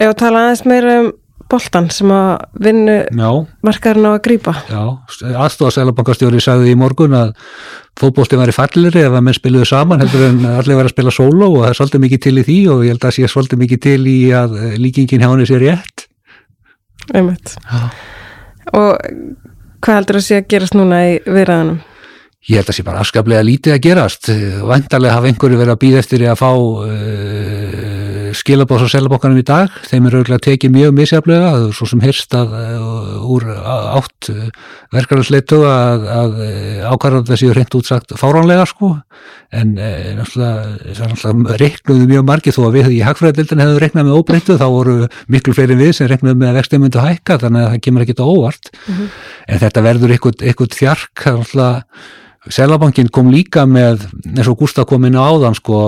Ef 0.00 0.12
að 0.12 0.20
tala 0.20 0.44
aðeins 0.46 0.64
meira 0.68 1.00
um 1.00 1.10
boltan 1.50 1.88
sem 1.90 2.12
að 2.14 2.44
vinnu 2.62 2.96
markarinn 3.66 4.06
á 4.06 4.12
að 4.12 4.20
grýpa 4.28 4.52
Já, 4.68 4.82
aðstofa 5.32 5.72
Sælabankastjóri 5.74 6.38
sagði 6.44 6.74
í 6.74 6.78
morgun 6.78 7.16
að 7.18 7.32
fótbólti 7.98 8.38
var 8.38 8.52
í 8.52 8.54
fallir 8.54 8.94
ef 9.00 9.10
að 9.10 9.24
menn 9.26 9.34
spiluðu 9.36 9.66
saman 9.72 10.04
heldur 10.04 10.28
en 10.28 10.38
allir 10.52 10.78
var 10.78 10.86
að 10.86 10.94
spila 10.94 11.14
solo 11.14 11.50
og 11.56 11.64
það 11.64 11.72
er 11.72 11.80
svolítið 11.80 12.04
mikið 12.06 12.22
til 12.28 12.36
í 12.36 12.46
því 12.46 12.60
og 12.70 12.86
ég 12.86 12.94
held 12.94 13.08
að 13.08 13.16
sé 13.16 13.32
svolítið 13.34 13.62
mikið 13.64 13.82
til 13.88 13.98
í 14.06 14.16
að 14.44 14.56
líkingin 14.84 15.24
hjá 15.24 15.30
henni 15.32 15.50
sé 15.50 15.58
rétt. 15.58 16.06
Einmitt. 17.10 17.58
Já 17.66 17.82
og 18.76 18.90
hvað 19.80 19.96
heldur 20.00 20.20
að 20.20 20.26
sé 20.26 20.40
að 20.40 20.50
gerast 20.54 20.76
núna 20.76 21.00
í 21.08 21.14
viðræðanum? 21.26 21.80
Ég 22.48 22.60
held 22.60 22.72
að 22.72 22.76
sé 22.78 22.84
bara 22.86 23.02
afskaplega 23.04 23.44
lítið 23.44 23.74
að 23.74 23.82
gerast 23.84 24.30
vantarlega 24.66 25.16
hafa 25.18 25.28
einhverju 25.28 25.60
verið 25.60 25.74
að 25.74 25.82
býða 25.82 26.02
eftir 26.04 26.24
að 26.24 26.38
fá 26.40 26.50
uh, 26.50 27.89
skilabóðs 28.36 28.86
á 28.86 28.94
selabokkanum 28.94 29.40
í 29.40 29.44
dag. 29.46 29.72
Þeim 29.88 30.06
er 30.08 30.16
auðvitað 30.18 30.42
tekið 30.46 30.72
mjög 30.74 30.94
misjaflega 30.98 31.50
svo 31.76 31.88
sem 31.90 32.02
hirst 32.04 32.34
að 32.36 32.54
uh, 32.58 33.24
úr 33.34 33.46
átt 33.50 34.30
uh, 34.32 34.46
verkarhalsleitu 34.94 35.60
að, 35.68 36.06
að 36.14 36.38
ákvarðan 36.92 37.26
þessi 37.30 37.50
er 37.50 37.58
hreint 37.58 37.76
útsagt 37.80 38.14
fáránlega 38.20 38.68
sko. 38.70 38.92
En 39.50 39.74
náttúrulega 39.74 41.56
reiknuðu 41.58 42.06
mjög 42.06 42.26
margi 42.28 42.54
þó 42.54 42.62
að 42.68 42.76
við 42.78 42.92
í 42.94 43.02
hagfræðildin 43.02 43.62
hefðu 43.64 43.82
reiknað 43.82 44.06
með 44.06 44.20
óbreyttu 44.20 44.56
þá 44.60 44.66
voru 44.70 44.96
miklu 45.32 45.54
fleiri 45.56 45.78
við 45.80 45.92
sem 45.98 46.10
reiknuðu 46.10 46.38
með 46.38 46.52
að 46.52 46.58
vextið 46.60 46.84
myndi 46.84 47.02
hækka 47.02 47.40
þannig 47.42 47.66
að 47.66 47.74
það 47.74 47.84
kemur 47.86 48.06
ekkit 48.06 48.24
óvart. 48.24 48.72
Mm 48.86 48.94
-hmm. 48.94 49.12
en 49.50 49.62
þetta 49.64 49.86
verður 49.88 50.16
eitthvað 50.16 50.78
þjark 50.78 51.26
náttúrulega 51.26 51.84
Sælabankin 52.48 53.10
kom 53.12 53.28
líka 53.28 53.66
með, 53.68 54.06
eins 54.32 54.48
og 54.48 54.62
Gustaf 54.62 54.86
kom 54.88 55.04
inn 55.04 55.18
á 55.18 55.28
áðan 55.28 55.56
sko, 55.58 55.80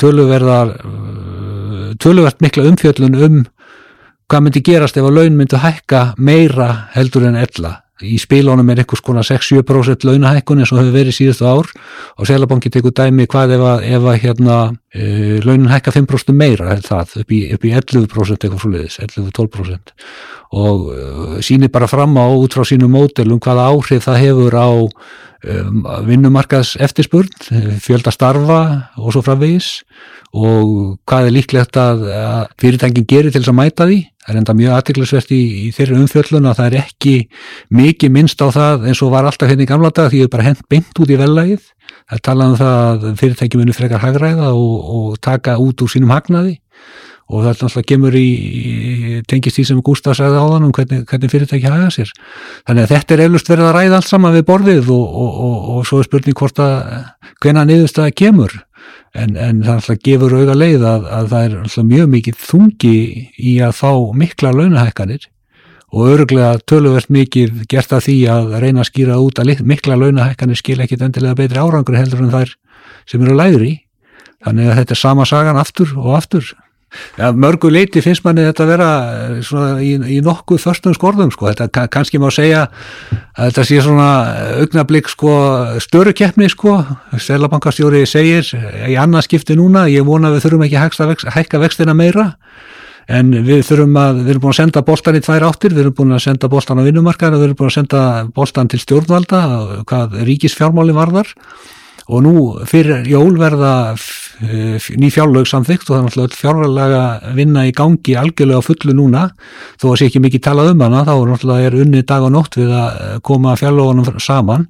töluverðar 0.00 0.70
töluvert 2.00 2.40
mikla 2.44 2.68
umfjöllun 2.70 3.18
um 3.26 3.38
hvað 4.30 4.44
myndi 4.46 4.64
gerast 4.64 4.96
ef 4.96 5.06
að 5.06 5.18
laun 5.18 5.38
myndi 5.38 5.60
hækka 5.60 6.02
meira 6.16 6.68
heldur 6.94 7.28
en 7.28 7.36
ella. 7.36 7.78
Í 8.02 8.16
spílónum 8.18 8.66
er 8.72 8.80
einhvers 8.82 9.02
konar 9.04 9.26
6-7% 9.26 10.06
launahækkun 10.08 10.62
eins 10.62 10.72
og 10.74 10.80
hefur 10.80 10.94
verið 10.96 11.14
síðustu 11.14 11.46
ár 11.46 11.68
og 12.18 12.26
Sælabankin 12.26 12.72
tekur 12.74 12.94
dæmi 12.96 13.28
hvað 13.30 13.54
ef 13.54 13.62
að, 13.68 13.84
ef 13.94 14.06
að 14.10 14.16
hérna, 14.24 14.56
e, 14.90 15.04
launin 15.44 15.70
hækka 15.70 15.94
5% 15.94 16.34
meira 16.34 16.78
það, 16.82 17.14
upp, 17.22 17.34
í, 17.36 17.42
upp 17.54 17.66
í 17.68 17.74
11% 17.78 18.48
eitthvað 18.48 18.64
svo 18.64 18.72
leiðis, 18.72 18.98
11-12% 19.06 19.94
og 20.52 20.88
uh, 20.92 21.36
sýnir 21.40 21.70
bara 21.72 21.88
fram 21.88 22.16
á 22.20 22.28
út 22.28 22.52
frá 22.52 22.66
sínum 22.68 22.92
mótelum 22.92 23.40
hvaða 23.40 23.70
áhrif 23.72 24.04
það 24.04 24.18
hefur 24.20 24.56
á 24.58 24.68
um, 24.68 24.90
vinnumarkaðs 26.06 26.76
eftirspurn, 26.82 27.30
fjölda 27.82 28.12
starfa 28.14 28.62
og 28.98 29.14
svo 29.14 29.24
framvegis. 29.26 29.80
Og 30.32 30.96
hvað 31.08 31.28
er 31.28 31.34
líklegt 31.34 31.76
að, 31.76 32.06
fyrirtækin 32.62 33.08
gerir 33.08 33.34
til 33.34 33.42
þess 33.42 33.52
að 33.52 33.58
mæta 33.58 33.88
því? 33.90 33.98
Það 34.22 34.32
er 34.32 34.38
enda 34.38 34.54
mjög 34.54 34.74
aðtiklisvert 34.76 35.32
í, 35.34 35.40
í 35.66 35.70
þeirri 35.74 35.98
umfjöllun 35.98 36.46
að 36.46 36.58
það 36.60 36.66
er 36.68 36.76
ekki 36.78 37.14
mikið 37.74 38.12
minnst 38.14 38.44
á 38.44 38.48
það 38.54 38.86
eins 38.86 39.00
og 39.02 39.10
var 39.12 39.26
alltaf 39.26 39.50
henni 39.50 39.64
hérna 39.64 39.66
í 39.66 39.70
gamla 39.72 39.90
dag 39.90 40.12
því 40.12 40.20
er 40.22 40.30
bara 40.30 40.46
hent 40.46 40.62
beint 40.70 41.00
út 41.02 41.10
í 41.10 41.18
vellægið 41.18 41.64
það 41.66 42.14
er 42.16 42.22
talað 42.28 42.52
um 42.52 42.60
það 42.60 42.76
að 42.78 43.06
fyrirtæki 43.18 43.58
muni 43.58 43.74
frekar 43.74 44.04
hagræða 44.04 44.52
og, 44.54 44.76
og 44.94 45.18
taka 45.26 45.56
út 45.58 45.82
úr 45.82 45.90
sínum 45.90 46.14
hagnaði 46.14 46.60
og 47.28 47.44
það 47.44 47.50
er 47.52 47.60
náttúrulega 47.60 47.88
gemur 47.92 48.16
í, 48.18 48.26
í 48.26 49.20
tengist 49.30 49.58
því 49.58 49.64
sem 49.68 49.82
Gustaf 49.84 50.18
sagði 50.18 50.42
á 50.42 50.46
þann 50.52 50.66
um 50.68 50.74
hvernig, 50.76 51.04
hvernig 51.08 51.32
fyrirtæki 51.32 51.70
haga 51.70 51.90
sér. 51.94 52.12
Þannig 52.66 52.86
að 52.86 52.94
þetta 52.96 53.16
er 53.16 53.24
eflust 53.26 53.52
verið 53.52 53.68
að 53.68 53.76
ræða 53.78 54.00
allt 54.00 54.10
saman 54.10 54.36
við 54.36 54.46
borðið 54.50 54.92
og, 54.92 55.06
og, 55.22 55.40
og, 55.46 55.56
og 55.76 55.88
svo 55.88 56.02
er 56.02 56.08
spurning 56.08 56.38
hvort 56.38 56.62
að 56.62 56.76
hvena 57.42 57.66
niðurstaða 57.68 58.16
kemur 58.22 58.56
en, 59.12 59.36
en 59.36 59.62
það 59.62 59.78
náttúrulega 59.78 60.06
gefur 60.08 60.38
auga 60.38 60.56
leið 60.56 60.88
að, 60.88 61.06
að 61.18 61.30
það 61.32 61.44
er 61.44 61.54
náttúrulega 61.58 61.92
mjög 61.92 62.10
mikið 62.16 62.42
þungi 62.48 62.96
í 63.52 63.54
að 63.64 63.78
fá 63.78 63.92
mikla 64.22 64.54
launahækkanir 64.56 65.28
og 65.92 66.08
öruglega 66.08 66.56
töluvert 66.64 67.10
mikið 67.12 67.64
gert 67.68 67.92
að 67.92 68.06
því 68.06 68.18
að 68.32 68.54
reyna 68.64 68.80
að 68.80 68.88
skýra 68.88 69.18
út 69.20 69.40
að 69.42 69.64
mikla 69.68 69.98
launahækkanir 70.00 70.58
skil 70.58 70.80
ekkit 70.80 71.04
endilega 71.04 71.36
betri 71.36 71.60
árangur 71.60 71.98
heldur 71.98 72.22
en 72.24 72.32
þær 72.32 72.54
sem 73.08 73.24
eru 73.24 73.36
læðri. 73.36 73.72
Þannig 74.42 74.70
að 74.70 74.78
þetta 74.80 74.94
er 74.94 75.00
sama 75.02 75.26
sagan 75.28 75.60
aftur 75.60 75.92
og 76.00 76.14
aftur. 76.16 76.46
Ja, 77.16 77.30
mörgu 77.32 77.70
leiti 77.72 78.02
finnst 78.04 78.24
manni 78.26 78.44
þetta 78.46 78.66
vera 78.68 78.88
eh, 79.38 79.80
í, 79.84 79.92
í 80.16 80.18
nokkuð 80.24 80.60
förstum 80.60 80.96
skorðum 80.96 81.32
sko. 81.32 81.48
þetta 81.52 81.86
kannski 81.92 82.20
má 82.20 82.28
segja 82.32 82.66
að 82.66 83.48
þetta 83.48 83.64
sé 83.68 83.80
svona 83.84 84.10
augnablík 84.60 85.08
sko, 85.12 85.32
störu 85.82 86.12
keppni 86.16 86.50
sko. 86.52 86.78
Selabankastjóri 87.16 88.04
segir 88.08 88.46
í 88.88 88.96
annarskipti 89.00 89.56
núna, 89.58 89.86
ég 89.92 90.04
vona 90.08 90.32
við 90.34 90.46
þurfum 90.46 90.68
ekki 90.68 90.80
að 90.80 91.34
hækka 91.36 91.62
vextina 91.62 91.96
meira 91.96 92.32
en 93.10 93.32
við 93.44 93.64
þurfum 93.66 93.96
að, 93.98 94.22
við 94.22 94.32
erum 94.34 94.44
búin 94.44 94.54
að 94.54 94.60
senda 94.60 94.82
bóltan 94.86 95.18
í 95.18 95.22
tvær 95.24 95.46
áttir, 95.48 95.74
við 95.74 95.84
erum 95.86 95.96
búin 95.98 96.16
að 96.16 96.24
senda 96.26 96.50
bóltan 96.52 96.80
á 96.80 96.86
vinnumarkaðar 96.86 97.36
og 97.36 97.42
við 97.42 97.48
erum 97.48 97.58
búin 97.58 97.72
að 97.72 97.78
senda 97.80 98.02
bóltan 98.36 98.70
til 98.70 98.80
stjórnvalda, 98.82 99.40
hvað 99.90 100.18
ríkisfjármáli 100.28 100.94
varðar 100.96 101.32
og 102.08 102.22
nú 102.24 102.34
fyrir 102.66 103.06
jól 103.06 103.36
verða 103.38 103.94
ný 104.42 105.10
fjárlög 105.12 105.46
samþygt 105.46 105.86
og 105.86 105.92
það 105.92 105.98
er 105.98 106.06
náttúrulega 106.06 106.38
fjárlega 106.40 107.02
vinna 107.36 107.64
í 107.68 107.72
gangi 107.76 108.16
algjörlega 108.18 108.64
fullu 108.64 108.94
núna. 108.96 109.28
Þó 109.78 109.92
að 109.92 109.98
sé 110.00 110.08
ekki 110.10 110.22
mikið 110.24 110.44
talað 110.48 110.72
um 110.72 110.82
hana 110.82 111.04
þá 111.06 111.12
er 111.14 111.32
náttúrulega 111.32 111.82
unni 111.84 112.02
dag 112.08 112.26
og 112.26 112.32
nótt 112.34 112.58
við 112.58 112.72
að 112.74 113.00
eh, 113.04 113.16
koma 113.22 113.54
fjárlögunum 113.60 114.20
saman. 114.22 114.66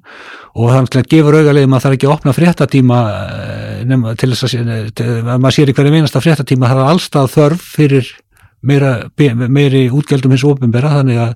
Og 0.53 0.69
það 0.69 0.85
náttúrulega 0.85 1.13
gefur 1.15 1.39
augalegum 1.39 1.77
að 1.77 1.85
það 1.85 1.89
er 1.89 1.97
ekki 1.97 2.09
að 2.09 2.15
opna 2.17 2.35
fréttatíma 2.37 2.99
eh, 3.13 4.13
til 4.21 4.33
þess 4.33 4.59
að 4.59 5.31
maður 5.33 5.57
sér 5.57 5.71
í 5.71 5.77
hverju 5.77 5.95
einasta 5.97 6.23
fréttatíma 6.23 6.69
það 6.69 6.83
er 6.83 6.91
allstað 6.93 7.33
þörf 7.33 7.65
fyrir 7.79 8.13
meira, 8.63 8.91
meiri 9.19 9.83
útgjöldum 9.93 10.33
hins 10.33 10.45
ofinbera 10.47 10.93
þannig 10.97 11.19
að 11.23 11.33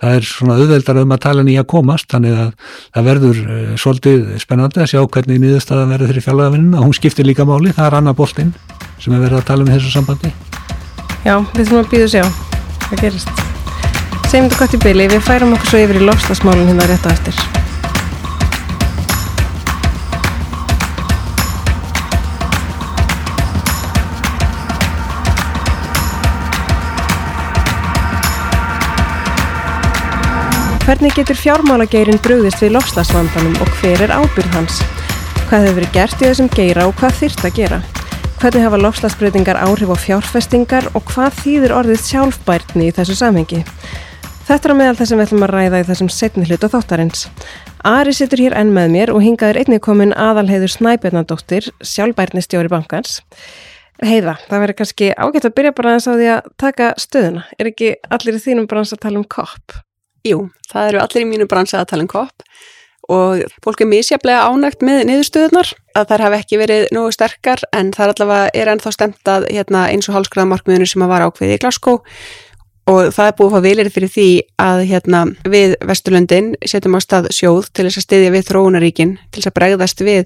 það 0.00 0.16
er 0.18 0.28
svona 0.30 0.58
auðveldar 0.58 1.00
um 1.02 1.14
að 1.16 1.22
tala 1.26 1.44
nýja 1.46 1.64
komast. 1.68 2.08
Þannig 2.12 2.38
að 2.38 2.72
það 2.96 3.08
verður 3.10 3.42
uh, 3.44 3.74
svolítið 3.82 4.24
spennandi 4.42 4.82
að 4.84 4.90
sjá 4.94 5.02
hvernig 5.04 5.42
nýðustafan 5.44 5.94
verður 5.94 6.12
fyrir 6.12 6.26
fjallagavinnina 6.28 6.80
og 6.80 6.88
hún 6.88 6.98
skiptir 6.98 7.28
líka 7.28 7.46
máli, 7.48 7.74
það 7.76 7.90
er 7.90 7.98
Anna 8.00 8.16
Bóltinn 8.16 8.54
sem 8.98 9.14
er 9.14 9.22
verið 9.22 9.42
að 9.42 9.46
tala 9.52 9.66
um 9.66 9.72
þessu 9.74 9.94
sambandi. 9.94 10.32
Já, 11.26 11.36
við 11.54 11.62
þurfum 11.64 11.82
að 11.82 11.92
býða 11.94 12.10
sjá 12.14 12.24
hvað 12.88 13.04
gerist. 13.04 13.46
Segjum 14.28 14.50
þetta 14.50 14.60
gott 14.60 14.76
í 14.76 14.82
byli, 14.84 15.08
við 15.14 15.24
færum 15.24 15.56
okkur 15.56 15.72
svo 15.72 15.86
yfir 15.86 16.02
í 16.02 16.04
lofstasmálun 16.04 16.68
hérna 16.68 16.90
rétt 16.90 17.08
á 17.08 17.12
eftir 17.14 17.58
Hvernig 30.88 31.12
getur 31.12 31.36
fjármálageirin 31.36 32.16
brugðist 32.24 32.62
við 32.62 32.70
lofslagsvandanum 32.78 33.58
og 33.60 33.68
hver 33.76 34.00
er 34.06 34.12
ábyrð 34.14 34.54
hans? 34.54 34.78
Hvað 35.50 35.66
hefur 35.66 35.74
verið 35.76 35.90
gert 35.92 36.14
í 36.22 36.24
þessum 36.24 36.46
geira 36.54 36.86
og 36.88 36.94
hvað 36.96 37.18
þyrft 37.18 37.42
að 37.44 37.58
gera? 37.58 37.78
Hvernig 38.40 38.62
hafa 38.64 38.78
lofslagsbreytingar 38.80 39.58
áhrif 39.60 39.90
á 39.92 39.96
fjárfestingar 40.00 40.86
og 40.96 41.04
hvað 41.10 41.34
þýðir 41.42 41.74
orðið 41.76 42.00
sjálfbærtni 42.06 42.86
í 42.88 42.94
þessu 42.96 43.16
samhengi? 43.18 43.58
Þetta 44.48 44.56
er 44.70 44.72
á 44.72 44.78
meðal 44.78 44.94
þess 44.96 45.12
að 45.12 45.20
við 45.20 45.26
ætlum 45.26 45.44
að 45.44 45.52
ræða 45.52 45.80
í 45.82 45.84
þessum 45.90 46.10
setni 46.14 46.46
hlutu 46.48 46.70
þáttarins. 46.72 47.26
Ari 47.90 48.14
situr 48.16 48.42
hér 48.46 48.56
enn 48.56 48.72
með 48.72 48.94
mér 48.94 49.12
og 49.12 49.20
hingaður 49.26 49.60
einnig 49.60 49.82
komin 49.84 50.14
aðalheiður 50.16 50.72
Snæbjörnandóttir, 50.72 51.68
sjálfbærnistjóri 51.84 52.72
bankans. 52.72 53.18
Heiða, 54.00 54.38
það 54.48 54.64
verður 54.64 54.80
kannski 54.80 55.10
ágætt 55.12 55.50
að 55.50 55.54
byrja 55.60 55.74
bara 55.76 55.92
að 55.92 56.00
þess 56.00 56.10
að 56.14 56.22
því 56.22 56.32
að 56.38 56.48
taka 56.64 56.88
stöðuna. 57.04 57.44
Er 57.60 57.70
ekki 57.74 57.92
allir 58.08 58.40
í 58.40 58.42
þínum 58.46 58.70
brans 58.72 58.96
að 58.96 59.04
tala 59.04 59.20
um 59.20 59.28
kopp? 59.28 59.76
Jú, 60.26 60.48
það 60.70 60.90
eru 60.90 61.00
allir 61.02 61.24
í 61.24 61.28
mínu 61.28 61.46
brans 61.50 61.74
að 61.76 61.88
tala 61.92 62.04
um 62.04 62.10
kopp. 62.10 62.44
Og 63.08 63.40
fólk 63.64 63.80
er 63.80 63.88
misjaflega 63.88 64.48
ánægt 64.50 64.82
með 64.84 65.06
niðurstöðunar 65.08 65.70
að 65.96 66.10
þær 66.10 66.24
hafi 66.26 66.40
ekki 66.42 66.58
verið 66.60 66.82
nógu 66.92 67.14
sterkar 67.14 67.62
en 67.72 67.94
það 67.94 68.04
er 68.04 68.10
allavega 68.12 68.50
er 68.60 68.70
ennþá 68.74 68.90
stemt 68.92 69.30
að 69.32 69.46
hérna, 69.48 69.86
eins 69.88 70.10
og 70.10 70.18
hálskræðamarkmiðinu 70.18 70.88
sem 70.90 71.04
að 71.06 71.14
var 71.14 71.24
ákveði 71.24 71.56
í 71.56 71.62
Glasgow. 71.62 72.02
Og 72.88 73.10
það 73.12 73.30
er 73.30 73.34
búið 73.38 73.48
að 73.48 73.54
fá 73.54 73.64
vilir 73.64 73.90
fyrir 73.92 74.12
því 74.12 74.28
að 74.64 74.82
hérna, 74.88 75.22
við 75.48 75.74
Vesturlöndin 75.88 76.50
setjum 76.64 76.96
á 76.96 77.00
stað 77.04 77.30
sjóð 77.36 77.70
til 77.72 77.86
þess 77.86 78.00
að 78.00 78.06
styðja 78.06 78.34
við 78.34 78.46
þróunaríkin 78.48 79.14
til 79.28 79.40
þess 79.40 79.50
að 79.50 79.56
bregðast 79.60 80.04
við 80.04 80.22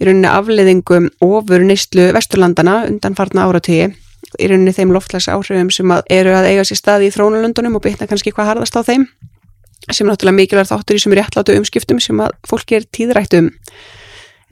í 0.00 0.08
rauninni 0.08 0.32
afleðingum 0.32 1.08
ofur 1.24 1.64
nýstlu 1.64 2.10
Vesturlandana 2.16 2.82
undan 2.88 3.16
farna 3.16 3.48
áratíi 3.48 3.92
í 4.40 4.48
rauninni 4.48 4.76
þeim 4.76 4.92
loftlags 4.92 5.28
áhrifum 5.32 5.72
sem 5.72 5.92
að 5.92 6.04
eru 6.12 6.36
að 6.36 6.50
eiga 6.52 6.64
sér 6.68 6.80
stað 6.80 7.06
í 7.08 7.12
þróunarlöndunum 7.12 7.80
og 7.80 7.84
bytna 7.84 8.08
kannski 8.10 8.32
hvað 8.32 8.52
harðast 8.52 8.76
á 8.76 8.84
þeim 8.84 9.08
sem 9.90 10.06
náttúrulega 10.06 10.38
mikilvægt 10.38 10.70
þáttur 10.70 10.98
í 10.98 11.02
sem 11.02 11.16
réttlátu 11.16 11.56
umskiptum 11.58 12.00
sem 12.02 12.22
að 12.22 12.36
fólki 12.48 12.78
er 12.78 12.86
tíðrætt 12.94 13.34
um 13.38 13.50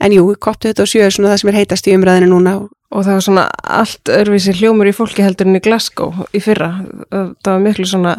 en 0.01 0.13
jú, 0.15 0.31
COP27 0.33 1.05
er 1.05 1.13
svona 1.13 1.31
það 1.31 1.41
sem 1.41 1.51
er 1.51 1.59
heitast 1.59 1.87
í 1.87 1.95
umræðinu 1.95 2.31
núna 2.33 2.55
Og 2.91 3.05
það 3.05 3.15
var 3.15 3.23
svona 3.23 3.43
allt 3.79 4.09
örfisi 4.11 4.53
hljómur 4.57 4.89
í 4.89 4.95
fólki 4.95 5.23
heldur 5.23 5.47
en 5.47 5.55
í 5.55 5.61
Glasgow 5.63 6.25
í 6.35 6.41
fyrra. 6.43 6.73
Það 7.07 7.47
var 7.47 7.61
miklu 7.63 7.85
svona 7.87 8.15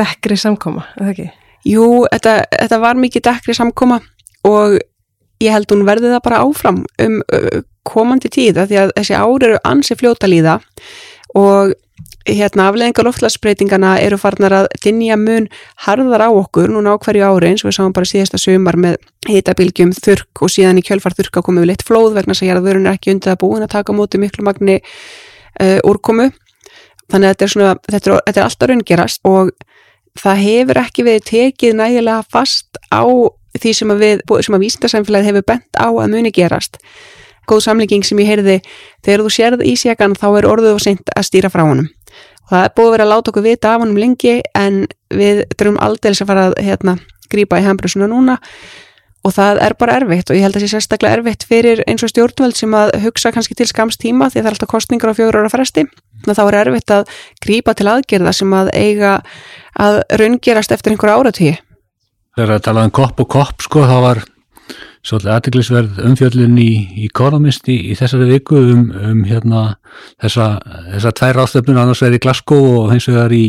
dekkri 0.00 0.38
samkoma, 0.40 0.88
eða 0.98 1.12
ekki? 1.12 1.26
Jú, 1.70 1.84
þetta, 2.10 2.34
þetta 2.50 2.80
var 2.82 2.98
mikið 2.98 3.26
dekkri 3.28 3.54
samkoma 3.54 4.00
og 4.48 4.78
ég 5.44 5.54
held 5.54 5.70
hún 5.70 5.84
verði 5.86 6.10
það 6.10 6.24
bara 6.24 6.40
áfram 6.42 6.80
um 7.04 7.20
komandi 7.86 8.30
tíða 8.32 8.66
því 8.68 8.80
að 8.80 8.94
þessi 8.96 9.16
ári 9.20 9.50
eru 9.50 9.60
ansi 9.68 9.96
fljóta 10.00 10.28
líða 10.30 10.58
og 11.38 11.74
hérna 12.28 12.68
afleðingar 12.68 13.06
loftlagsbreytingana 13.06 13.94
eru 14.04 14.18
farnar 14.20 14.52
að 14.52 14.66
dinja 14.84 15.16
mun 15.16 15.46
harðar 15.86 16.26
á 16.26 16.28
okkur 16.28 16.68
núna 16.72 16.92
á 16.92 17.00
hverju 17.00 17.24
ári 17.24 17.50
eins 17.50 17.64
og 17.64 17.70
við 17.70 17.76
sáum 17.78 17.94
bara 17.96 18.08
síðasta 18.08 18.40
sömar 18.40 18.76
með 18.76 18.98
hitabilgjum 19.28 19.94
þurk 19.96 20.44
og 20.44 20.52
síðan 20.52 20.80
í 20.80 20.84
kjölfar 20.84 21.16
þurka 21.16 21.42
komið 21.46 21.64
við 21.64 21.70
litt 21.72 21.84
flóð 21.86 22.18
vegna 22.18 22.34
þess 22.34 22.44
að 22.44 22.50
jarðvörun 22.50 22.88
er 22.90 22.98
ekki 22.98 23.14
undið 23.14 23.32
að 23.32 23.40
búin 23.40 23.64
að 23.64 23.72
taka 23.72 23.96
móti 23.96 24.20
miklu 24.20 24.44
magni 24.44 24.78
uh, 24.80 25.78
úrkomu. 25.88 26.30
Þannig 27.10 27.26
að 27.26 27.32
þetta 27.32 27.46
er, 27.46 27.52
svona, 27.54 27.74
þetta 27.88 28.10
er, 28.10 28.24
þetta 28.26 28.40
er 28.40 28.48
alltaf 28.48 28.70
raungerast 28.70 29.30
og 29.30 29.54
það 30.20 30.42
hefur 30.44 30.82
ekki 30.82 31.06
verið 31.06 31.28
tekið 31.30 31.78
nægilega 31.78 32.26
fast 32.28 32.82
á 32.92 33.02
því 33.60 33.72
sem 33.74 33.94
að, 33.94 34.04
við, 34.04 34.20
sem 34.44 34.56
að 34.56 34.66
vísindarsamfélagið 34.66 35.32
hefur 35.32 35.48
bent 35.48 35.80
á 35.80 35.88
að 35.88 36.12
muni 36.12 36.34
gerast. 36.34 36.76
Góð 37.50 37.64
samlíking 37.64 38.04
sem 38.06 38.20
ég 38.22 38.28
heyrði 38.30 38.60
þegar 39.02 39.24
þú 39.24 39.32
sérð 39.34 39.64
í 39.66 39.72
sjegan 39.80 40.14
þá 40.14 40.28
er 40.36 40.46
orðuð 40.52 40.76
og 40.76 40.84
seint 40.84 41.10
að 41.16 41.26
stýra 41.26 41.50
frá 41.50 41.64
honum 41.64 41.88
það 42.50 42.66
er 42.66 42.74
búið 42.76 42.88
að 42.88 42.94
vera 42.96 43.06
að 43.06 43.12
láta 43.14 43.32
okkur 43.32 43.46
vita 43.46 43.72
af 43.72 43.84
honum 43.84 44.00
lengi 44.00 44.36
en 44.58 44.84
við 45.14 45.42
þurfum 45.54 45.80
aldrei 45.86 46.12
að 46.12 46.30
fara 46.30 46.46
að 46.50 46.58
hérna, 46.66 46.96
grípa 47.30 47.60
í 47.60 47.66
handbrusuna 47.66 48.10
núna. 48.10 48.38
Og 49.20 49.34
það 49.36 49.58
er 49.60 49.74
bara 49.76 49.98
erfitt 50.00 50.30
og 50.32 50.38
ég 50.38 50.46
held 50.46 50.54
að 50.54 50.62
það 50.62 50.66
sé 50.66 50.74
sérstaklega 50.78 51.18
erfitt 51.18 51.42
fyrir 51.44 51.82
eins 51.84 52.04
og 52.06 52.08
stjórnvöld 52.08 52.56
sem 52.56 52.72
að 52.72 52.94
hugsa 53.02 53.32
kannski 53.34 53.56
til 53.58 53.66
skamstíma 53.68 54.30
því 54.30 54.40
það 54.40 54.46
er 54.46 54.54
alltaf 54.54 54.70
kostningar 54.70 55.12
á 55.12 55.18
fjóru 55.18 55.42
ára 55.42 55.52
fresti. 55.52 55.84
Þá 56.24 56.44
er 56.46 56.60
erfitt 56.62 56.94
að 56.94 57.10
grípa 57.44 57.74
til 57.76 57.90
aðgerða 57.92 58.32
sem 58.32 58.54
að 58.56 58.72
eiga 58.72 59.18
að 59.76 60.00
raungerast 60.16 60.72
eftir 60.72 60.94
einhverja 60.94 61.20
áratíi 61.20 61.58
Þegar 62.40 62.56
að 62.56 62.62
tala 62.64 62.82
um 62.86 62.92
kopp 62.94 63.18
og 63.20 63.28
kopp 63.28 63.64
sko 63.64 63.82
þá 63.84 63.96
var 64.04 64.20
svolítið 65.06 65.32
aðteglisverð 65.34 66.00
umfjöldin 66.10 66.58
í, 66.60 66.72
í 67.00 67.06
Economist 67.08 67.68
í, 67.72 67.78
í 67.92 67.96
þessari 67.98 68.28
viku 68.34 68.58
um, 68.60 68.82
um 68.92 69.22
hérna 69.28 69.62
þessa, 70.20 70.52
þessa 70.90 71.14
tvær 71.16 71.38
ráðstöfnun 71.40 71.80
annars 71.80 72.02
vegar 72.04 72.18
í 72.18 72.20
Glasgow 72.26 72.68
og 72.82 72.92
hins 72.92 73.08
vegar 73.08 73.32
í, 73.32 73.46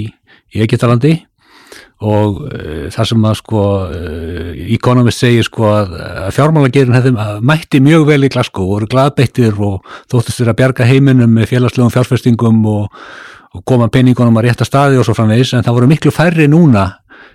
í 0.56 0.64
Egyptalandi. 0.64 1.18
Og 2.02 2.40
uh, 2.48 2.86
það 2.94 3.10
sem 3.12 3.28
að 3.30 3.36
sko 3.42 3.66
uh, 3.84 4.54
Economist 4.78 5.22
segir 5.22 5.46
sko 5.46 5.68
að, 5.70 5.98
að 6.24 6.32
fjármálagerin 6.38 6.96
hefði 6.98 7.28
mætti 7.52 7.84
mjög 7.84 8.08
vel 8.14 8.22
í 8.26 8.32
Glasgow 8.32 8.66
og 8.66 8.78
voru 8.78 8.90
gladbeittir 8.96 9.60
og 9.60 9.84
þóttist 10.10 10.40
þeirra 10.40 10.56
að 10.56 10.64
bjarga 10.64 10.90
heiminum 10.90 11.36
með 11.36 11.52
félagslegum 11.52 11.94
fjárfestingum 11.94 12.64
og, 12.72 13.04
og 13.52 13.68
koma 13.68 13.92
penningunum 13.92 14.40
að 14.40 14.48
rétta 14.48 14.66
staði 14.66 14.98
og 14.98 15.06
svo 15.06 15.20
framvegis. 15.20 15.52
En 15.60 15.68
það 15.68 15.82
voru 15.82 15.92
miklu 15.92 16.16
færri 16.16 16.48
núna 16.50 16.88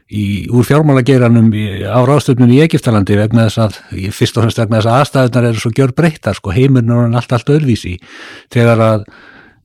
í, 0.06 0.46
úr 0.54 0.66
fjármálageranum 0.66 1.50
á 1.90 2.00
ráðstöfnum 2.06 2.50
í 2.54 2.62
Egiptalandi 2.64 3.18
vegna 3.18 3.48
þess 3.48 3.62
að, 3.64 3.78
fyrst 4.14 4.36
og 4.36 4.46
fremst 4.46 4.60
vegna 4.62 4.80
þess 4.80 4.90
að 4.90 4.98
aðstæðunar 5.00 5.48
eru 5.50 5.62
svo 5.62 5.72
gjör 5.74 5.94
breyttar, 5.96 6.36
sko, 6.38 6.52
heimurinn 6.54 6.92
er 6.94 7.16
allt, 7.18 7.32
allt 7.34 7.56
öðvísi, 7.56 7.96
þegar 8.54 8.82
að 8.86 9.06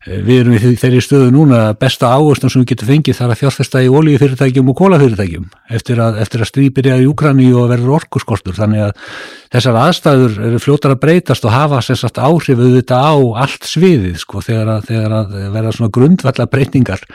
eh, 0.08 0.18
við 0.26 0.40
erum 0.40 0.56
í 0.58 0.74
þeirri 0.82 1.04
stöðu 1.06 1.28
núna 1.36 1.60
besta 1.78 2.10
áherslu 2.16 2.50
sem 2.50 2.64
við 2.64 2.72
getum 2.74 2.90
fengið 2.90 3.20
þar 3.20 3.36
að 3.36 3.44
fjárfesta 3.44 3.84
í 3.86 3.92
oljufyrirtækjum 4.00 4.74
og 4.74 4.80
kólafyrirtækjum 4.82 5.46
eftir 5.78 6.02
að, 6.02 6.18
eftir 6.26 6.42
að 6.42 6.52
strípir 6.54 6.90
í 6.96 7.06
Úkrani 7.12 7.52
og 7.54 7.70
verður 7.70 8.00
orkuskortur, 8.00 8.58
þannig 8.58 8.88
að 8.88 9.06
þessar 9.54 9.80
aðstæður 9.84 10.42
eru 10.50 10.64
fljótar 10.64 10.96
að 10.96 11.04
breytast 11.06 11.46
og 11.46 11.54
hafa 11.54 11.86
sérsagt 11.86 12.18
áhrif 12.18 12.58
auðvitað 12.58 13.06
á 13.14 13.14
allt 13.46 13.70
sviðið, 13.70 14.18
sko, 14.26 14.42
þegar 14.42 14.76
að, 14.80 14.90
þegar 14.90 15.18
að 15.22 15.40
verða 15.54 15.78
svona 15.78 15.96
grundvalla 16.00 16.50
breytingar 16.50 17.06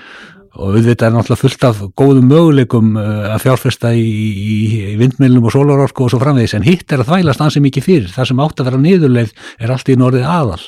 og 0.57 0.73
auðvitað 0.73 1.07
er 1.09 1.15
náttúrulega 1.15 1.43
fullt 1.43 1.67
af 1.69 1.83
góðum 2.01 2.31
möguleikum 2.33 2.97
uh, 3.01 3.35
að 3.35 3.45
fjárfesta 3.45 3.93
í, 3.97 4.07
í, 4.07 4.57
í 4.93 4.97
vindmilnum 5.01 5.47
og 5.47 5.55
sólarorku 5.55 6.07
og 6.07 6.13
svo 6.13 6.21
framvegis. 6.23 6.57
En 6.57 6.67
hitt 6.67 6.91
er 6.93 7.05
að 7.05 7.13
þvælast 7.13 7.45
ansið 7.45 7.67
mikið 7.67 7.87
fyrir. 7.87 8.09
Það 8.15 8.31
sem 8.31 8.43
átt 8.47 8.63
að 8.63 8.71
vera 8.71 8.83
niðurleið 8.83 9.35
er 9.61 9.75
allt 9.75 9.93
í 9.93 9.99
norðið 10.01 10.31
aðal. 10.33 10.63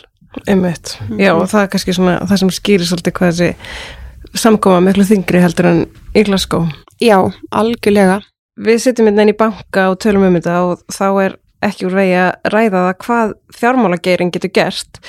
Einmitt, 0.45 0.99
já 1.17 1.33
og 1.33 1.47
það 1.49 1.63
er 1.65 1.71
kannski 1.73 1.95
svona 1.97 2.19
það 2.29 2.41
sem 2.43 2.51
skýrir 2.53 2.87
svolítið 2.87 3.15
hvað 3.17 3.31
þessi 3.33 4.39
samkoma 4.39 4.83
miklu 4.85 5.07
þingri 5.09 5.41
heldur 5.43 5.71
en 5.71 5.81
í 6.13 6.25
Glasgow. 6.29 6.69
Já, 7.01 7.17
algjörlega. 7.55 8.21
Við 8.59 8.81
sittum 8.83 9.09
inn 9.09 9.19
hérna 9.19 9.33
í 9.33 9.39
banka 9.39 9.89
og 9.93 10.01
tölum 10.03 10.27
um 10.29 10.37
þetta 10.37 10.61
og 10.67 10.83
þá 10.93 11.07
er 11.25 11.37
ekki 11.65 11.89
úr 11.89 11.97
vegi 11.99 12.17
að 12.21 12.53
ræða 12.53 12.85
það 12.85 12.97
hvað 13.05 13.35
fjármálageirin 13.59 14.33
getur 14.35 14.53
gert 14.55 15.01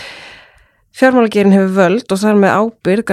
Fjármálageirin 0.96 1.56
hefur 1.56 1.76
völd 1.76 2.12
og 2.12 2.22
það 2.22 2.32
er 2.32 2.40
með 2.44 2.56
ábyrg 2.60 3.12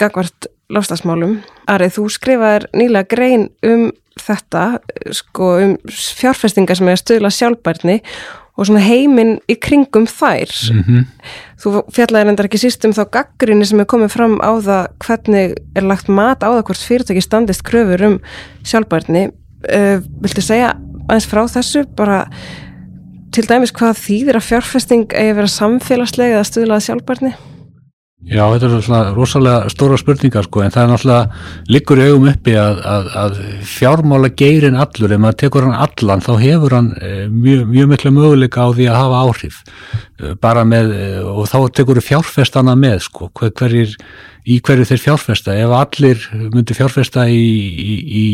gagvart 0.00 0.48
lofstafsmálum. 0.72 1.36
Ari, 1.70 1.90
þú 1.92 2.08
skrifaðir 2.12 2.68
nýlega 2.76 3.10
grein 3.10 3.48
um 3.66 3.90
þetta, 4.20 4.78
sko, 5.14 5.50
um 5.60 5.76
fjárfestingar 5.90 6.78
sem 6.78 6.88
er 6.88 6.96
að 6.96 7.02
stöðla 7.02 7.30
sjálfbærni 7.34 8.00
og 8.54 8.68
svona 8.68 8.82
heiminn 8.84 9.34
í 9.50 9.56
kringum 9.58 10.06
þær. 10.06 10.50
Mm 10.72 10.82
-hmm. 10.86 11.06
Þú 11.58 11.82
fjallaði 11.90 12.24
reyndar 12.28 12.46
ekki 12.46 12.62
síst 12.62 12.84
um 12.84 12.92
þá 12.92 13.04
gaggrinni 13.10 13.66
sem 13.66 13.80
er 13.80 13.86
komið 13.86 14.08
fram 14.14 14.38
á 14.38 14.52
það 14.62 14.86
hvernig 15.06 15.54
er 15.74 15.82
lagt 15.82 16.08
mat 16.08 16.42
á 16.42 16.48
það 16.54 16.64
hvort 16.64 16.86
fyrirtæki 16.88 17.22
standist 17.22 17.64
kröfur 17.64 18.02
um 18.02 18.20
sjálfbærni. 18.62 19.30
Uh, 19.64 19.98
viltu 20.22 20.42
segja 20.42 20.76
aðeins 21.08 21.26
frá 21.26 21.42
þessu 21.48 21.84
bara 21.96 22.28
til 23.34 23.48
dæmis 23.48 23.74
hvað 23.74 23.98
þýðir 24.04 24.38
að 24.38 24.46
fjárfesting 24.50 25.08
eigi 25.10 25.32
að 25.32 25.40
vera 25.40 25.50
samfélagslega 25.50 26.38
eða 26.38 26.46
stöðlaði 26.50 26.88
sjálfbærni? 26.88 27.34
Já, 28.24 28.46
þetta 28.54 28.68
er 28.70 28.84
svona 28.86 29.00
rosalega 29.12 29.70
stóra 29.72 29.98
spurningar 30.00 30.46
sko 30.46 30.62
en 30.64 30.72
það 30.72 30.84
er 30.84 30.90
náttúrulega 30.94 31.72
liggur 31.74 32.00
í 32.00 32.04
augum 32.08 32.28
uppi 32.30 32.54
að, 32.56 32.78
að, 32.88 33.08
að 33.20 33.40
fjármála 33.68 34.30
geirin 34.32 34.78
allur, 34.80 35.12
ef 35.12 35.20
maður 35.20 35.38
tekur 35.42 35.66
hann 35.66 35.76
allan 35.84 36.24
þá 36.24 36.30
hefur 36.40 36.76
hann 36.78 36.88
eh, 37.04 37.26
mjög, 37.28 37.66
mjög 37.74 37.90
miklu 37.90 38.14
möguleika 38.16 38.64
á 38.64 38.68
því 38.72 38.86
að 38.88 38.96
hafa 39.02 39.20
áhrif 39.26 39.58
eh, 39.60 40.32
bara 40.40 40.64
með, 40.64 40.94
eh, 40.96 41.18
og 41.20 41.50
þá 41.52 41.58
tekur 41.76 42.00
fjárfestana 42.06 42.78
með 42.80 43.04
sko, 43.10 43.28
hver, 43.36 43.52
hverjir 43.60 43.92
í 44.44 44.58
hverju 44.64 44.84
þeir 44.88 45.00
fjárfesta. 45.00 45.54
Ef 45.56 45.72
allir 45.72 46.24
myndir 46.52 46.76
fjárfesta 46.76 47.24
í, 47.32 47.44
í, 47.80 47.94
í 48.04 48.24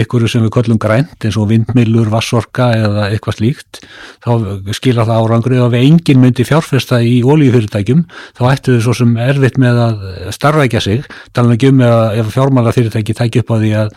einhverju 0.00 0.30
sem 0.30 0.44
við 0.46 0.52
kollum 0.54 0.78
grænt 0.80 1.26
eins 1.26 1.38
og 1.40 1.48
vindmilur, 1.50 2.10
vassorka 2.12 2.70
eða 2.76 3.08
eitthvað 3.08 3.38
slíkt 3.40 3.80
þá 4.24 4.30
skilar 4.78 5.08
það 5.08 5.24
árangri. 5.24 5.58
Og 5.58 5.74
ef 5.74 5.80
enginn 5.80 6.22
myndir 6.22 6.46
fjárfesta 6.48 7.00
í 7.02 7.18
ólíufyrirtækjum 7.26 8.04
þá 8.38 8.42
ættu 8.52 8.76
þau 8.76 8.86
svo 8.86 8.96
sem 9.00 9.16
erfitt 9.26 9.58
með 9.58 9.82
að 9.82 10.06
starfækja 10.36 10.84
sig, 10.84 11.10
tala 11.34 11.56
ekki 11.56 11.72
um 11.72 11.82
ef 11.88 12.32
fjármála 12.36 12.74
fyrirtæki 12.76 13.18
tækja 13.18 13.42
upp 13.42 13.52
á 13.52 13.56
því 13.58 13.74
að 13.82 13.92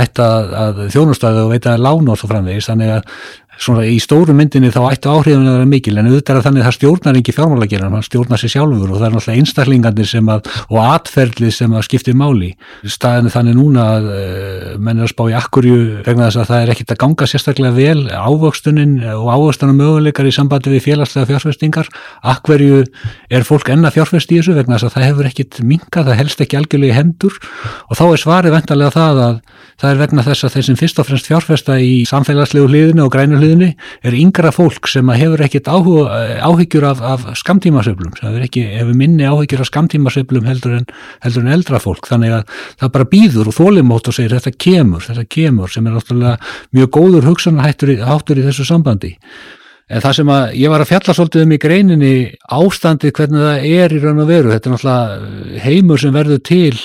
hætta 0.00 0.28
að 0.64 0.84
þjónustæðu 0.96 1.46
og 1.46 1.54
veita 1.54 1.78
lána 1.78 2.14
og 2.14 2.18
svo 2.18 2.30
framvegis. 2.32 2.70
Þannig 2.72 2.96
að 2.98 3.14
svona 3.58 3.84
í 3.86 3.98
stóru 4.02 4.34
myndinni 4.36 4.70
þá 4.74 4.80
ættu 4.88 5.12
áhrifin 5.12 5.46
að 5.46 5.58
vera 5.58 5.68
mikil 5.68 5.94
en 5.98 6.08
auðvitað 6.10 6.38
er 6.38 6.46
þannig 6.46 6.62
að 6.62 6.68
það 6.68 6.76
stjórnar 6.78 7.18
ekki 7.20 7.34
fjármálageran, 7.36 7.94
hann 7.94 8.06
stjórnar 8.06 8.40
sér 8.40 8.52
sjálfur 8.54 8.90
og 8.90 8.98
það 8.98 9.06
er 9.06 9.14
náttúrulega 9.14 9.42
einstaklingarnir 9.42 10.10
sem 10.10 10.30
að 10.34 10.50
og 10.68 10.78
atferðlið 10.82 11.54
sem 11.54 11.74
að 11.74 11.84
skiptir 11.88 12.18
máli. 12.18 12.50
Staðinu 12.94 13.32
þannig 13.34 13.58
núna 13.58 13.86
að 13.94 14.08
uh, 14.10 14.68
menn 14.78 15.00
er 15.00 15.08
að 15.08 15.12
spá 15.14 15.24
í 15.30 15.36
akkurju 15.38 15.78
vegna 16.06 16.28
þess 16.28 16.42
að 16.42 16.50
það 16.50 16.64
er 16.64 16.72
ekkit 16.74 16.94
að 16.94 17.00
ganga 17.04 17.28
sérstaklega 17.30 17.76
vel 17.78 18.02
ávöxtunin 18.10 18.94
og 19.14 19.28
ávöxtunar 19.34 19.78
möguleikar 19.78 20.28
í 20.28 20.34
sambandi 20.34 20.74
við 20.74 20.84
félagslega 20.88 21.30
fjárfestingar. 21.32 21.90
Akkurju 22.34 22.82
er 23.30 23.46
fólk 23.46 23.70
enna 23.74 23.92
fjárfest 23.94 24.32
í 24.32 24.40
þessu 24.40 24.56
vegna 24.58 24.78
þess 24.78 24.90
að 24.90 24.96
það 24.96 25.08
hefur 25.08 25.30
ekkit 25.30 25.60
minka, 25.64 26.04
það 26.04 26.20
helst 26.22 26.44
ekki 26.44 26.58
algjörlega 26.60 26.98
hendur. 26.98 27.38
Og 27.88 27.98
þá 27.98 28.04
er 28.08 28.24
svarið 28.24 28.56
vendarlega 28.58 28.94
það 28.94 29.22
að 29.24 29.40
það 29.80 29.90
er 29.90 30.00
vegna 30.00 30.24
þess 30.24 30.46
að 30.46 30.54
þeir 30.54 30.66
sem 30.68 30.78
fyrst 30.78 31.00
og 31.00 31.08
fremst 31.08 31.28
fjárfesta 31.30 31.78
í 31.82 31.94
samfélagslegu 32.08 32.68
hliðinu 32.70 33.06
og 33.06 33.12
grænu 33.14 33.40
hliðinu 33.44 33.70
er 34.04 34.16
yngra 34.18 34.50
fólk 34.54 34.88
sem 34.90 35.10
hefur 35.14 35.44
ekkit 35.44 35.68
áhyggjur 35.70 36.86
af, 36.88 37.02
af 37.04 37.26
skamtímasöflum, 37.38 38.14
sem 38.18 38.28
hefur, 38.30 38.44
ekki, 38.48 38.64
hefur 38.80 38.98
minni 38.98 39.28
áhyggjur 39.28 39.64
af 39.64 39.70
skamtímasöflum 39.70 40.48
heldur 40.48 40.78
heldur 41.24 41.44
en 41.44 41.52
eldra 41.54 41.80
fólk, 41.82 42.08
þannig 42.10 42.38
að 42.38 42.54
það 42.80 42.94
bara 42.96 43.10
býður 43.10 43.50
og 43.50 43.58
þólimótt 43.58 44.08
og 44.10 44.16
segir 44.16 44.36
þetta 44.38 44.54
kemur, 44.66 45.04
þetta 45.04 45.26
kemur 45.36 45.72
sem 45.72 45.86
er 45.86 45.98
náttúrulega 45.98 46.36
mjög 46.76 46.94
góður 46.98 47.28
hugsanahættur 47.30 47.94
í, 47.94 47.98
í 48.00 48.46
þessu 48.48 48.66
sambandi. 48.68 49.14
En 49.92 50.00
það 50.00 50.14
sem 50.16 50.30
að 50.32 50.44
ég 50.56 50.72
var 50.72 50.80
að 50.80 50.90
fjalla 50.94 51.14
svolítið 51.16 51.42
um 51.44 51.52
í 51.52 51.60
greininni 51.60 52.14
ástandið 52.56 53.12
hvernig 53.18 53.42
það 53.44 53.66
er 53.68 53.92
í 53.92 53.98
raun 54.00 54.22
og 54.22 54.30
veru, 54.30 54.52
þetta 54.54 54.70
er 54.70 54.74
náttúrulega 54.74 55.64
heimur 55.66 56.00
sem 56.00 56.14
verður 56.14 56.40
til 56.48 56.78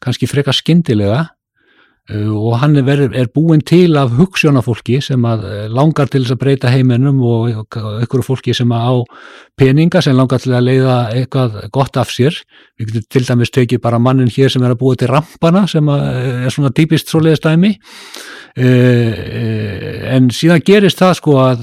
kannski 0.00 0.28
freka 0.30 0.54
skindilega 0.56 1.26
og 2.10 2.56
hann 2.58 2.74
er, 2.80 3.04
er 3.14 3.28
búin 3.30 3.60
til 3.62 3.94
af 4.00 4.10
hugssjónafólki 4.18 4.98
sem 5.04 5.24
uh, 5.24 5.66
langar 5.70 6.08
til 6.10 6.24
þess 6.24 6.34
að 6.34 6.40
breyta 6.40 6.72
heiminum 6.72 7.20
og 7.22 7.50
ykkur 8.02 8.24
fólki 8.26 8.54
sem 8.56 8.72
á 8.74 8.98
peninga 9.60 10.02
sem 10.02 10.16
langar 10.16 10.42
til 10.42 10.56
að 10.56 10.66
leiða 10.66 10.96
eitthvað 11.14 11.60
gott 11.70 12.00
af 12.00 12.10
sér. 12.10 12.34
Við 12.80 12.96
getum 12.96 13.08
til 13.14 13.24
dæmis 13.28 13.54
tekið 13.54 13.82
bara 13.84 14.02
mannin 14.02 14.32
hér 14.32 14.50
sem 14.50 14.64
er 14.64 14.74
að 14.74 14.80
búa 14.82 14.98
til 14.98 15.12
rampana 15.12 15.66
sem 15.70 15.86
uh, 15.86 16.44
er 16.46 16.50
svona 16.50 16.74
típist 16.74 17.12
svoleiðistæmi 17.12 17.76
en 18.60 20.24
síðan 20.34 20.64
gerist 20.66 20.98
það 20.98 21.12
sko 21.20 21.36
að 21.38 21.60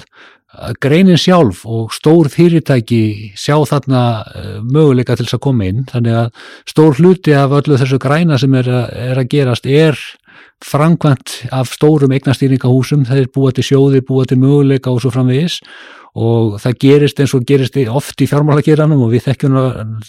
greinin 0.81 1.19
sjálf 1.21 1.63
og 1.69 1.93
stór 1.95 2.29
fyrirtæki 2.33 3.33
sjá 3.37 3.55
þarna 3.69 4.03
möguleika 4.65 5.17
til 5.17 5.27
þess 5.27 5.37
að 5.37 5.43
koma 5.47 5.67
inn. 5.69 5.83
Þannig 5.89 6.17
að 6.21 6.47
stór 6.73 6.97
hluti 7.01 7.35
af 7.37 7.53
öllu 7.59 7.77
þessu 7.77 7.99
græna 8.01 8.39
sem 8.41 8.55
er 8.57 8.71
að, 8.71 8.87
er 9.11 9.21
að 9.21 9.29
gerast 9.33 9.69
er 9.69 9.99
framkvæmt 10.65 11.35
af 11.53 11.69
stórum 11.75 12.13
eignastýringahúsum, 12.15 13.05
er 13.13 13.29
búið 13.33 13.59
til 13.59 13.67
sjóði, 13.69 14.01
búið 14.05 14.31
til 14.31 14.41
möguleika 14.41 14.93
og 14.93 15.03
svo 15.03 15.13
framvegis 15.13 15.61
og 16.17 16.55
það 16.61 16.77
gerist 16.81 17.19
eins 17.21 17.33
og 17.37 17.43
gerist 17.45 17.75
oft 17.93 18.21
í 18.23 18.27
fjármálageranum 18.29 19.03
og 19.05 19.11
við 19.13 19.27
þekkjum 19.27 19.57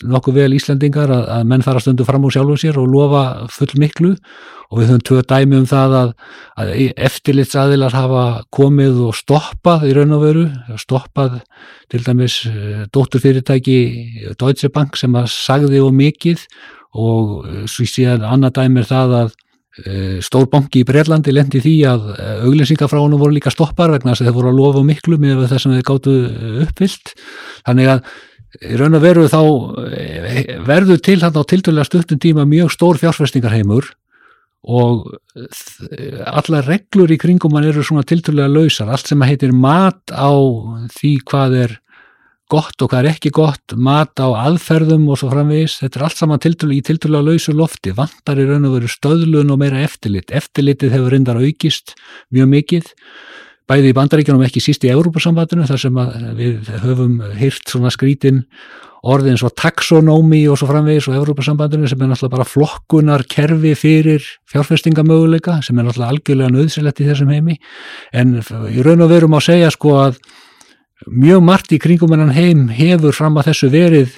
nokkuð 0.09 0.39
vel 0.41 0.55
Íslandingar 0.57 1.11
að, 1.13 1.27
að 1.37 1.49
menn 1.51 1.65
fara 1.67 1.83
stundu 1.85 2.07
fram 2.09 2.25
úr 2.25 2.33
sjálfum 2.33 2.61
sér 2.61 2.79
og 2.81 2.89
lofa 2.89 3.25
full 3.53 3.75
miklu 3.83 4.15
og 4.69 4.81
við 4.81 4.91
höfum 4.91 5.05
tvö 5.09 5.23
dæmi 5.29 5.59
um 5.63 5.67
það 5.69 5.97
að, 5.99 6.15
að 6.61 6.73
eftirlitsaðilar 7.09 7.97
hafa 7.97 8.25
komið 8.53 9.03
og 9.07 9.17
stoppað 9.17 9.87
í 9.89 9.93
raun 9.97 10.17
og 10.17 10.25
veru, 10.25 10.47
stoppað 10.81 11.39
til 11.93 12.03
dæmis 12.05 12.41
eh, 12.49 12.83
dótturfyrirtæki 12.93 13.79
Deutsche 14.41 14.69
Bank 14.73 14.99
sem 15.01 15.17
að 15.17 15.31
sagði 15.33 15.81
og 15.85 15.95
mikið. 15.97 16.45
Og 17.01 17.49
eh, 17.49 17.65
svo 17.69 17.89
síðan 17.89 18.27
annað 18.29 18.59
dæmi 18.61 18.85
er 18.85 18.91
það 18.93 19.17
að 19.23 19.37
stór 20.25 20.49
banki 20.51 20.83
í 20.83 20.87
Breirlandi 20.89 21.35
lendi 21.35 21.61
því 21.63 21.75
að 21.91 22.09
eh, 22.15 22.33
auglýsingar 22.49 22.91
frá 22.91 23.01
honum 23.01 23.21
voru 23.21 23.37
líka 23.37 23.53
stoppar 23.55 23.93
vegna 23.95 24.15
þess 24.15 24.25
að 24.25 24.31
þeir 24.31 24.39
voru 24.39 24.51
að 24.53 24.59
lofa 24.59 24.83
miklu 24.87 25.21
með 25.23 25.45
þess 25.53 25.69
að 25.69 25.77
þeir 25.77 25.87
gáttu 25.91 26.17
eh, 26.27 26.59
uppfyllt. 26.65 27.15
Þannig 27.69 27.93
að 27.95 28.13
í 28.65 28.81
raun 28.81 28.97
og 28.97 29.05
veru 29.05 29.27
þá 29.29 29.41
verður 30.67 31.03
til 31.05 31.19
hann 31.21 31.37
á 31.37 31.43
tildulega 31.45 31.87
stundum 31.87 32.21
tíma 32.23 32.47
mjög 32.49 32.73
stór 32.73 33.01
fjárfestingarheimur 33.03 33.91
og 34.69 35.05
alla 36.27 36.63
reglur 36.65 37.13
í 37.13 37.19
kringum 37.21 37.55
hann 37.55 37.69
eru 37.69 37.85
svona 37.85 38.07
tildulega 38.09 38.49
lausar, 38.51 38.89
allt 38.89 39.13
sem 39.13 39.21
heitir 39.23 39.53
mat 39.53 40.01
á 40.11 40.33
því 40.97 41.13
hvað 41.29 41.59
er 41.61 41.77
gott 42.49 42.81
og 42.83 42.91
hvað 42.91 43.03
er 43.03 43.11
ekki 43.13 43.33
gott, 43.35 43.75
mat 43.77 44.17
á 44.21 44.29
aðferðum 44.49 45.05
og 45.13 45.21
svo 45.21 45.31
framvegis, 45.33 45.79
þetta 45.83 46.01
er 46.01 46.07
allt 46.07 46.21
saman 46.21 46.41
í 46.73 46.81
tildulega 46.85 47.27
lausu 47.27 47.55
lofti, 47.57 47.93
vantar 47.97 48.41
í 48.41 48.47
raun 48.49 48.65
og 48.69 48.79
veru 48.79 48.89
stöðlun 48.89 49.53
og 49.53 49.61
meira 49.61 49.83
eftirlit. 49.85 50.33
Eftirlitið 50.33 50.97
hefur 50.97 51.13
reyndar 51.13 51.41
aukist 51.43 51.95
mjög 52.33 52.51
mikið, 52.55 52.91
bæði 53.69 53.93
í 53.93 53.97
bandaríkjunum 53.99 54.47
ekki 54.47 54.65
síst 54.65 54.87
í 54.89 54.93
Európa-sambandinu 54.95 55.69
þar 55.69 55.83
sem 55.83 56.03
við 56.39 56.71
höfum 56.85 57.19
hýrt 57.37 57.69
svona 57.69 57.93
skrítin 57.93 58.47
orðin 59.09 59.39
svo 59.39 59.51
taxonómi 59.53 60.41
og 60.51 60.59
svo 60.59 60.71
framvegis 60.71 61.07
og 61.11 61.19
Európa-sambandinu 61.21 61.87
sem 61.87 62.01
er 62.01 62.11
náttúrulega 62.11 62.35
bara 62.35 62.49
flokkunar 62.49 63.25
kerfi 63.31 63.75
fyrir 63.79 64.25
fjárfestingamöguleika 64.51 65.61
sem 65.63 65.79
er 65.79 65.87
náttúrulega 65.87 66.17
algjörlega 66.17 66.55
nöðsilegt 66.57 67.05
í 67.05 67.09
þessum 67.13 67.31
heimi. 67.31 67.59
En 68.13 68.39
í 68.41 68.83
raun 68.83 69.05
og 69.05 69.13
veru 69.13 69.31
má 69.31 69.39
segja 69.45 69.71
sko 69.75 69.95
að 70.01 70.19
mjög 71.11 71.43
margt 71.45 71.73
í 71.75 71.81
kringum 71.83 72.13
hennan 72.15 72.35
heim 72.37 72.69
hefur 72.73 73.17
fram 73.17 73.39
að 73.39 73.51
þessu 73.51 73.71
verið 73.73 74.15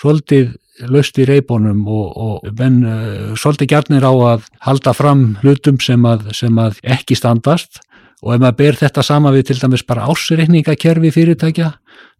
svolítið 0.00 0.54
löst 0.92 1.16
í 1.20 1.24
reybónum 1.28 1.86
og, 1.88 2.06
og 2.16 2.48
menn 2.58 2.82
uh, 2.84 3.34
svolítið 3.38 3.72
gjarnir 3.72 4.04
á 4.04 4.12
að 4.12 4.48
halda 4.66 4.92
fram 4.96 5.26
hlutum 5.42 5.78
sem 5.80 6.02
að, 6.08 6.28
sem 6.36 6.58
að 6.60 6.80
ekki 6.84 7.16
standast. 7.16 7.80
Og 8.24 8.34
ef 8.34 8.42
maður 8.42 8.58
ber 8.60 8.78
þetta 8.80 9.04
sama 9.04 9.32
við 9.34 9.50
til 9.50 9.58
dæmis 9.60 9.84
bara 9.86 10.08
ásreikningakerfi 10.10 11.12
fyrirtækja 11.14 11.72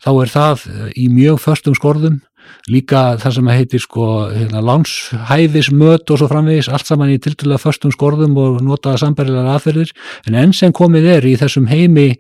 þá 0.05 0.11
er 0.13 0.33
það 0.33 0.65
uh, 0.71 0.89
í 0.97 1.11
mjög 1.13 1.43
förstum 1.45 1.77
skorðum. 1.77 2.23
Líka 2.71 3.17
það 3.19 3.33
sem 3.35 3.49
heitir 3.51 3.83
sko 3.83 4.05
hérna, 4.31 4.63
lánshæfismöt 4.63 6.13
og 6.15 6.21
svo 6.21 6.29
framvegis 6.31 6.69
allt 6.71 6.87
saman 6.87 7.11
í 7.11 7.19
tildulega 7.23 7.59
förstum 7.59 7.93
skorðum 7.95 8.37
og 8.39 8.61
notaða 8.65 9.03
sambarilegar 9.03 9.57
aðferðir. 9.57 9.91
En 10.31 10.39
enn 10.39 10.55
sem 10.55 10.75
komið 10.75 11.11
er 11.17 11.27
í 11.27 11.35
þessum 11.41 11.67
heimi 11.71 12.13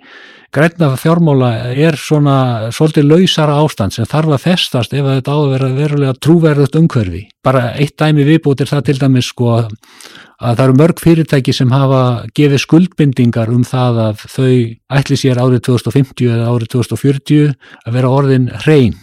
grænna 0.55 0.93
fjármála 1.01 1.51
er 1.75 1.97
svona 2.01 2.71
svolítið 2.75 3.09
lausara 3.11 3.59
ástand 3.63 3.95
sem 3.95 4.09
þarf 4.09 4.37
að 4.37 4.45
festast 4.45 4.95
ef 4.97 5.07
þetta 5.07 5.35
að 5.35 5.51
vera 5.55 5.73
verulega 5.77 6.19
trúverðust 6.21 6.79
umhverfi. 6.79 7.27
Bara 7.45 7.73
eitt 7.75 7.97
dæmi 7.99 8.27
viðbútt 8.27 8.63
er 8.65 8.71
það 8.71 8.87
til 8.89 8.99
dæmis 9.03 9.31
sko 9.33 9.53
að 9.57 9.73
það 10.59 10.65
eru 10.67 10.79
mörg 10.83 11.01
fyrirtæki 11.01 11.55
sem 11.57 11.73
hafa 11.73 12.03
gefið 12.37 12.63
skuldbindingar 12.65 13.53
um 13.53 13.65
það 13.65 14.01
að 14.11 14.25
þau 14.35 14.55
ætli 14.99 15.21
sér 15.21 15.41
árið 15.41 15.63
2050 15.71 16.33
eða 16.35 16.51
árið 16.53 16.73
2040 16.77 17.55
að 17.87 17.97
vera 17.97 18.13
orðin 18.13 18.51
hrein 18.65 18.97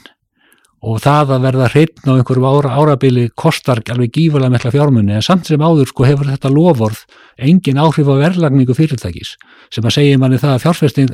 og 0.84 1.00
það 1.04 1.32
að 1.38 1.46
verða 1.46 1.70
hreitn 1.72 2.12
á 2.12 2.14
einhverju 2.18 2.44
ára, 2.44 2.74
árabili 2.76 3.30
kostar 3.40 3.80
alveg 3.94 4.12
gífurlega 4.18 4.52
mikla 4.52 4.74
fjármunni 4.74 5.16
en 5.16 5.24
samt 5.24 5.48
sem 5.48 5.62
áður 5.64 5.88
sko 5.92 6.08
hefur 6.08 6.28
þetta 6.28 6.52
lovorð 6.52 7.06
engin 7.40 7.80
áhrif 7.80 8.10
á 8.12 8.16
verðlagningu 8.20 8.76
fyrirtækis 8.76 9.38
sem 9.72 9.88
að 9.88 9.96
segja 9.96 10.20
manni 10.20 10.42
það 10.42 10.58
að 10.58 10.66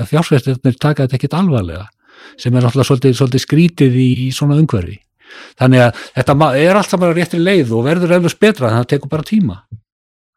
fjárfestinir 0.09 0.79
taka 0.81 1.05
þetta 1.05 1.19
ekkit 1.19 1.37
alvarlega 1.37 1.85
sem 2.39 2.55
er 2.55 2.65
alltaf 2.65 2.87
svolítið, 2.87 3.15
svolítið 3.19 3.45
skrítið 3.45 3.99
í, 3.99 4.09
í 4.25 4.31
svona 4.35 4.57
umhverfi. 4.59 4.97
Þannig 5.59 5.85
að 5.85 6.01
þetta 6.17 6.49
er 6.57 6.79
alltaf 6.79 7.01
bara 7.01 7.15
réttri 7.15 7.39
leið 7.41 7.75
og 7.77 7.85
verður 7.85 8.17
eflust 8.17 8.41
betra 8.41 8.67
þannig 8.67 8.79
að 8.79 8.83
það 8.83 8.91
tekur 8.95 9.13
bara 9.13 9.27
tíma. 9.29 9.59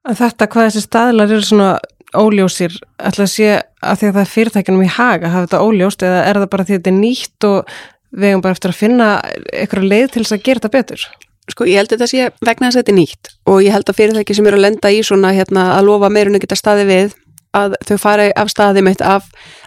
En 0.09 0.19
þetta, 0.19 0.49
hvað 0.51 0.69
þessi 0.69 0.85
staðlar 0.85 1.33
eru 1.33 1.47
svona 1.47 1.73
óljósir, 2.13 2.75
ætla 3.01 3.25
að 3.25 3.33
sé 3.33 3.51
að 3.57 4.01
því 4.01 4.09
að 4.09 4.17
það 4.17 4.23
er 4.23 4.31
fyrirtækinum 4.33 4.85
í 4.85 4.91
haga 4.93 5.31
hafa 5.33 5.47
þetta 5.47 5.63
óljóst 5.65 6.05
eða 6.07 6.25
er 6.29 6.41
það 6.43 6.51
bara 6.53 6.67
því 6.69 6.75
að 6.75 6.81
þetta 6.81 6.93
er 6.93 6.99
nýtt 6.99 7.47
og 7.49 7.73
við 8.13 8.33
hefum 8.33 8.45
bara 8.45 8.57
eftir 8.57 8.73
að 8.73 8.81
finna 8.81 9.11
eitthvað 9.53 9.89
leið 9.89 10.09
til 10.13 10.25
þess 10.25 10.37
að 10.37 10.47
gera 10.47 10.63
þetta 10.63 10.77
betur. 10.77 11.07
Sko 11.51 11.67
ég 11.67 11.81
held 11.81 11.91
að 11.91 11.97
þetta 11.97 12.11
sé 12.13 12.29
vegna 12.45 12.69
þess 12.69 12.77
að 12.77 12.83
þetta 12.83 12.93
er 12.93 12.99
nýtt 13.01 13.33
og 13.51 13.59
ég 13.65 13.75
held 13.75 13.89
að 13.91 13.99
fyrirtæki 13.99 14.37
sem 14.39 14.47
eru 14.47 14.61
að 14.61 14.65
lenda 14.67 14.93
í 14.93 15.03
svona 15.03 15.33
hérna, 15.35 15.73
að 15.77 15.89
lofa 15.89 16.11
meirinu 16.13 16.41
geta 16.43 16.59
staði 16.59 16.87
við 16.89 17.17
að 17.57 17.75
þau 17.85 17.97
fara 18.01 18.29
af 18.39 18.51
staði 18.53 18.83
meitt 18.85 19.03
af, 19.05 19.27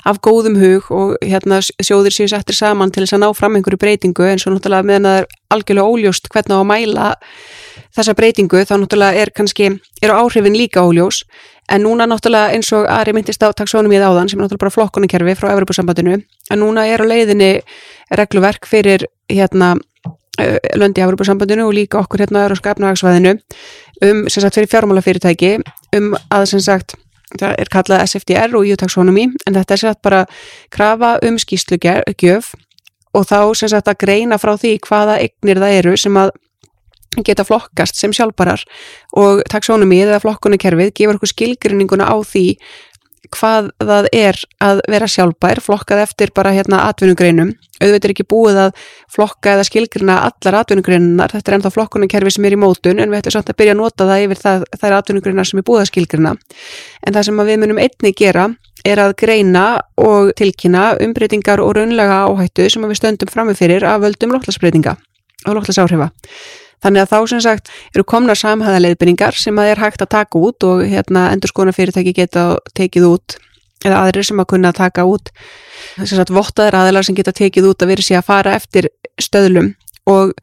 af 0.10 0.20
góðum 0.26 0.58
hug 0.58 0.88
og 0.94 1.16
hérna, 1.22 1.60
sjóðir 1.62 2.16
séu 2.16 2.30
sættir 2.32 2.58
saman 2.58 2.94
til 2.94 3.04
þess 3.04 3.18
að 3.18 3.26
ná 3.26 3.28
fram 3.38 3.58
einhverju 3.58 3.82
breytingu 3.82 4.26
en 4.26 4.42
svo 4.42 4.56
náttúrulega 4.56 4.88
meðan 4.90 5.10
það 5.10 5.20
er 5.20 5.28
algjörlega 5.56 5.92
óljóst 5.94 6.30
hvernig 6.34 6.56
á 6.58 6.62
að 6.62 6.70
mæla 6.72 7.10
þessa 7.96 8.16
breytingu 8.18 8.64
þá 8.66 8.74
náttúrulega 8.82 9.22
er 9.22 9.34
kannski, 9.36 9.70
eru 10.02 10.18
áhrifin 10.18 10.58
líka 10.58 10.84
óljós. 10.86 11.24
En 11.70 11.82
núna 11.82 12.06
náttúrulega 12.10 12.54
eins 12.54 12.70
og 12.78 12.86
Ari 12.90 13.14
myndist 13.14 13.42
á 13.42 13.50
taksónum 13.54 13.94
í 13.94 14.02
þáðan 14.02 14.30
sem 14.30 14.40
er 14.40 14.46
náttúrulega 14.46 14.66
bara 14.66 14.76
flokkunarkerfi 14.76 15.38
frá 15.38 15.52
Evropasambandinu 15.54 16.20
en 16.22 16.62
núna 16.62 16.86
er 16.90 17.02
á 17.02 17.06
leiðinni 17.06 17.52
regluverk 18.12 18.68
fyrir 18.70 19.08
hérna 19.32 19.76
löndi 20.76 21.02
í 21.02 21.06
Evropasambandinu 21.06 21.70
og 21.70 21.76
líka 21.78 22.02
okkur 22.02 22.26
hérna 22.26 22.46
á 22.52 22.56
skapnahagsvæðinu 22.60 23.38
um 24.04 24.26
sem 24.28 24.44
sagt 24.44 24.58
fyrir 24.58 24.72
fjármálafyrirtæki 24.72 25.56
um 25.96 26.16
að 26.30 26.48
sem 26.52 26.64
sagt 26.64 26.98
það 27.40 27.56
er 27.60 27.72
kallað 27.72 28.04
SFDR 28.06 28.56
og 28.58 28.68
EU-taxonomy 28.68 29.30
en 29.48 29.56
þetta 29.56 29.74
er 29.74 29.82
sér 29.82 29.94
að 29.94 30.02
bara 30.04 30.22
krafa 30.74 31.16
um 31.26 31.40
skýslugjöf 31.42 32.54
og 33.16 33.28
þá 33.30 33.40
sem 33.56 33.72
sagt 33.72 33.88
að 33.88 34.02
greina 34.04 34.40
frá 34.42 34.56
því 34.60 34.76
hvaða 34.84 35.20
eignir 35.24 35.62
það 35.64 35.78
eru 35.80 35.96
sem 35.98 36.20
að 36.20 36.34
geta 37.24 37.46
flokkast 37.48 37.96
sem 37.96 38.12
sjálfbarar 38.16 38.66
og 39.16 39.40
taxonomy 39.52 40.02
eða 40.04 40.20
flokkunarkerfið 40.24 40.92
gefur 40.98 41.20
okkur 41.20 41.32
skilgrinninguna 41.32 42.10
á 42.12 42.16
því 42.20 42.58
hvað 43.34 43.70
það 43.82 44.10
er 44.16 44.40
að 44.64 44.82
vera 44.92 45.08
sjálfbær, 45.10 45.62
flokkað 45.64 46.04
eftir 46.04 46.34
bara 46.36 46.54
hérna 46.56 46.84
atvinnugreinum. 46.90 47.54
Auðvitað 47.82 48.08
er 48.08 48.14
ekki 48.14 48.28
búið 48.32 48.60
að 48.66 48.84
flokka 49.12 49.56
eða 49.56 49.66
skilgrina 49.68 50.18
allar 50.30 50.60
atvinnugreinunar, 50.62 51.34
þetta 51.36 51.52
er 51.52 51.58
ennþá 51.58 51.72
flokkunarkerfi 51.76 52.36
sem 52.36 52.48
er 52.48 52.56
í 52.56 52.60
mótun 52.60 53.02
en 53.04 53.12
við 53.12 53.20
ættum 53.20 53.36
samt 53.36 53.52
að 53.52 53.60
byrja 53.60 53.76
að 53.76 53.82
nota 53.82 54.08
það 54.08 54.24
yfir 54.26 54.42
það, 54.44 54.68
það 54.76 54.88
er 54.90 54.98
atvinnugreinar 55.00 55.50
sem 55.50 55.60
er 55.60 55.68
búið 55.68 55.84
að 55.84 55.90
skilgrina. 55.92 56.36
En 57.04 57.18
það 57.18 57.28
sem 57.28 57.42
við 57.50 57.60
munum 57.64 57.82
einni 57.84 58.14
gera 58.16 58.48
er 58.86 59.02
að 59.02 59.16
greina 59.20 59.66
og 60.00 60.32
tilkynna 60.40 60.86
umbreytingar 61.04 61.64
og 61.64 61.74
raunlega 61.76 62.22
áhættu 62.30 62.70
sem 62.72 62.86
við 62.86 63.02
stöndum 63.02 63.34
framifyrir 63.34 63.88
af 63.90 64.04
völdum 64.06 64.36
loftlasbreytinga 64.38 64.96
og 65.46 65.60
loftlasáhrifa. 65.60 66.12
Þannig 66.84 67.06
að 67.06 67.12
þá 67.14 67.32
sem 67.32 67.42
sagt 67.46 67.72
eru 67.96 68.06
komna 68.08 68.36
samhæðaleiðbyrningar 68.38 69.38
sem 69.40 69.58
að 69.62 69.72
er 69.72 69.82
hægt 69.86 70.04
að 70.04 70.14
taka 70.18 70.42
út 70.42 70.68
og 70.68 70.84
hérna 70.90 71.30
endur 71.34 71.52
skona 71.52 71.74
fyrirtæki 71.76 72.14
geta 72.18 72.46
tekið 72.78 73.08
út 73.10 73.38
eða 73.86 74.04
aðrir 74.04 74.28
sem 74.28 74.40
að 74.42 74.50
kunna 74.54 74.72
taka 74.76 75.06
út 75.08 75.32
þess 75.96 76.22
að 76.22 76.36
vottaður 76.36 76.80
aðlar 76.82 77.06
sem 77.08 77.18
geta 77.18 77.34
tekið 77.36 77.72
út 77.72 77.84
að 77.84 77.92
vera 77.94 78.06
sér 78.06 78.22
að 78.22 78.30
fara 78.30 78.56
eftir 78.58 78.90
stöðlum. 79.22 79.74
Og 80.10 80.34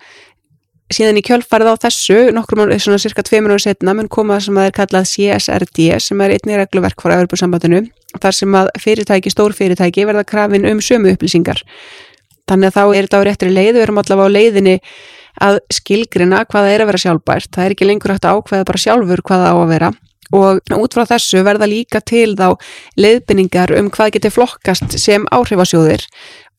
síðan 0.93 1.19
í 1.21 1.25
kjölfarið 1.25 1.73
á 1.73 1.83
þessu 1.87 2.19
nokkur 2.37 2.61
mánu, 2.61 2.77
svona 2.81 3.01
cirka 3.01 3.25
tvei 3.27 3.41
minúri 3.41 3.63
setna 3.63 3.95
mun 3.97 4.11
koma 4.13 4.37
það 4.37 4.47
sem 4.47 4.61
að 4.61 4.69
er 4.69 4.77
kallað 4.77 5.09
CSRD 5.13 5.89
sem 6.05 6.23
er 6.25 6.35
einni 6.37 6.59
regluverk 6.61 7.03
frá 7.03 7.15
Európa-sambandinu 7.17 7.83
þar 8.21 8.37
sem 8.37 8.57
að 8.59 8.71
fyrirtæki, 8.83 9.33
stór 9.33 9.57
fyrirtæki 9.57 10.07
verða 10.09 10.27
krafin 10.29 10.69
um 10.69 10.83
sömu 10.85 11.15
upplýsingar. 11.15 11.63
Þannig 12.51 12.73
að 12.73 12.77
þá 12.77 12.83
er 12.85 13.07
þetta 13.07 13.23
á 13.23 13.27
réttri 13.29 13.53
leið 13.53 13.75
við 13.77 13.85
erum 13.87 14.01
allavega 14.03 14.29
á 14.29 14.35
leiðinni 14.37 14.77
að 15.41 15.61
skilgrina 15.73 16.45
hvaða 16.45 16.73
er 16.73 16.85
að 16.85 16.93
vera 16.93 17.03
sjálfbært. 17.05 17.51
Það 17.55 17.65
er 17.65 17.75
ekki 17.77 17.89
lengur 17.89 18.15
hægt 18.15 18.29
að 18.29 18.41
ákveða 18.41 18.69
bara 18.69 18.83
sjálfur 18.85 19.25
hvaða 19.29 19.53
á 19.53 19.57
að 19.57 19.71
vera 19.73 19.93
og 20.33 20.63
út 20.79 20.95
frá 20.97 21.05
þessu 21.11 21.43
verða 21.45 21.69
líka 21.69 22.01
til 22.01 22.33
þá 22.39 22.55
leiðbynningar 22.97 23.75
um 23.77 23.91
hvað 23.93 24.15
getur 24.17 24.33
flokkast 24.33 24.97
sem 25.01 25.27
áhrifasjóðir. 25.29 26.07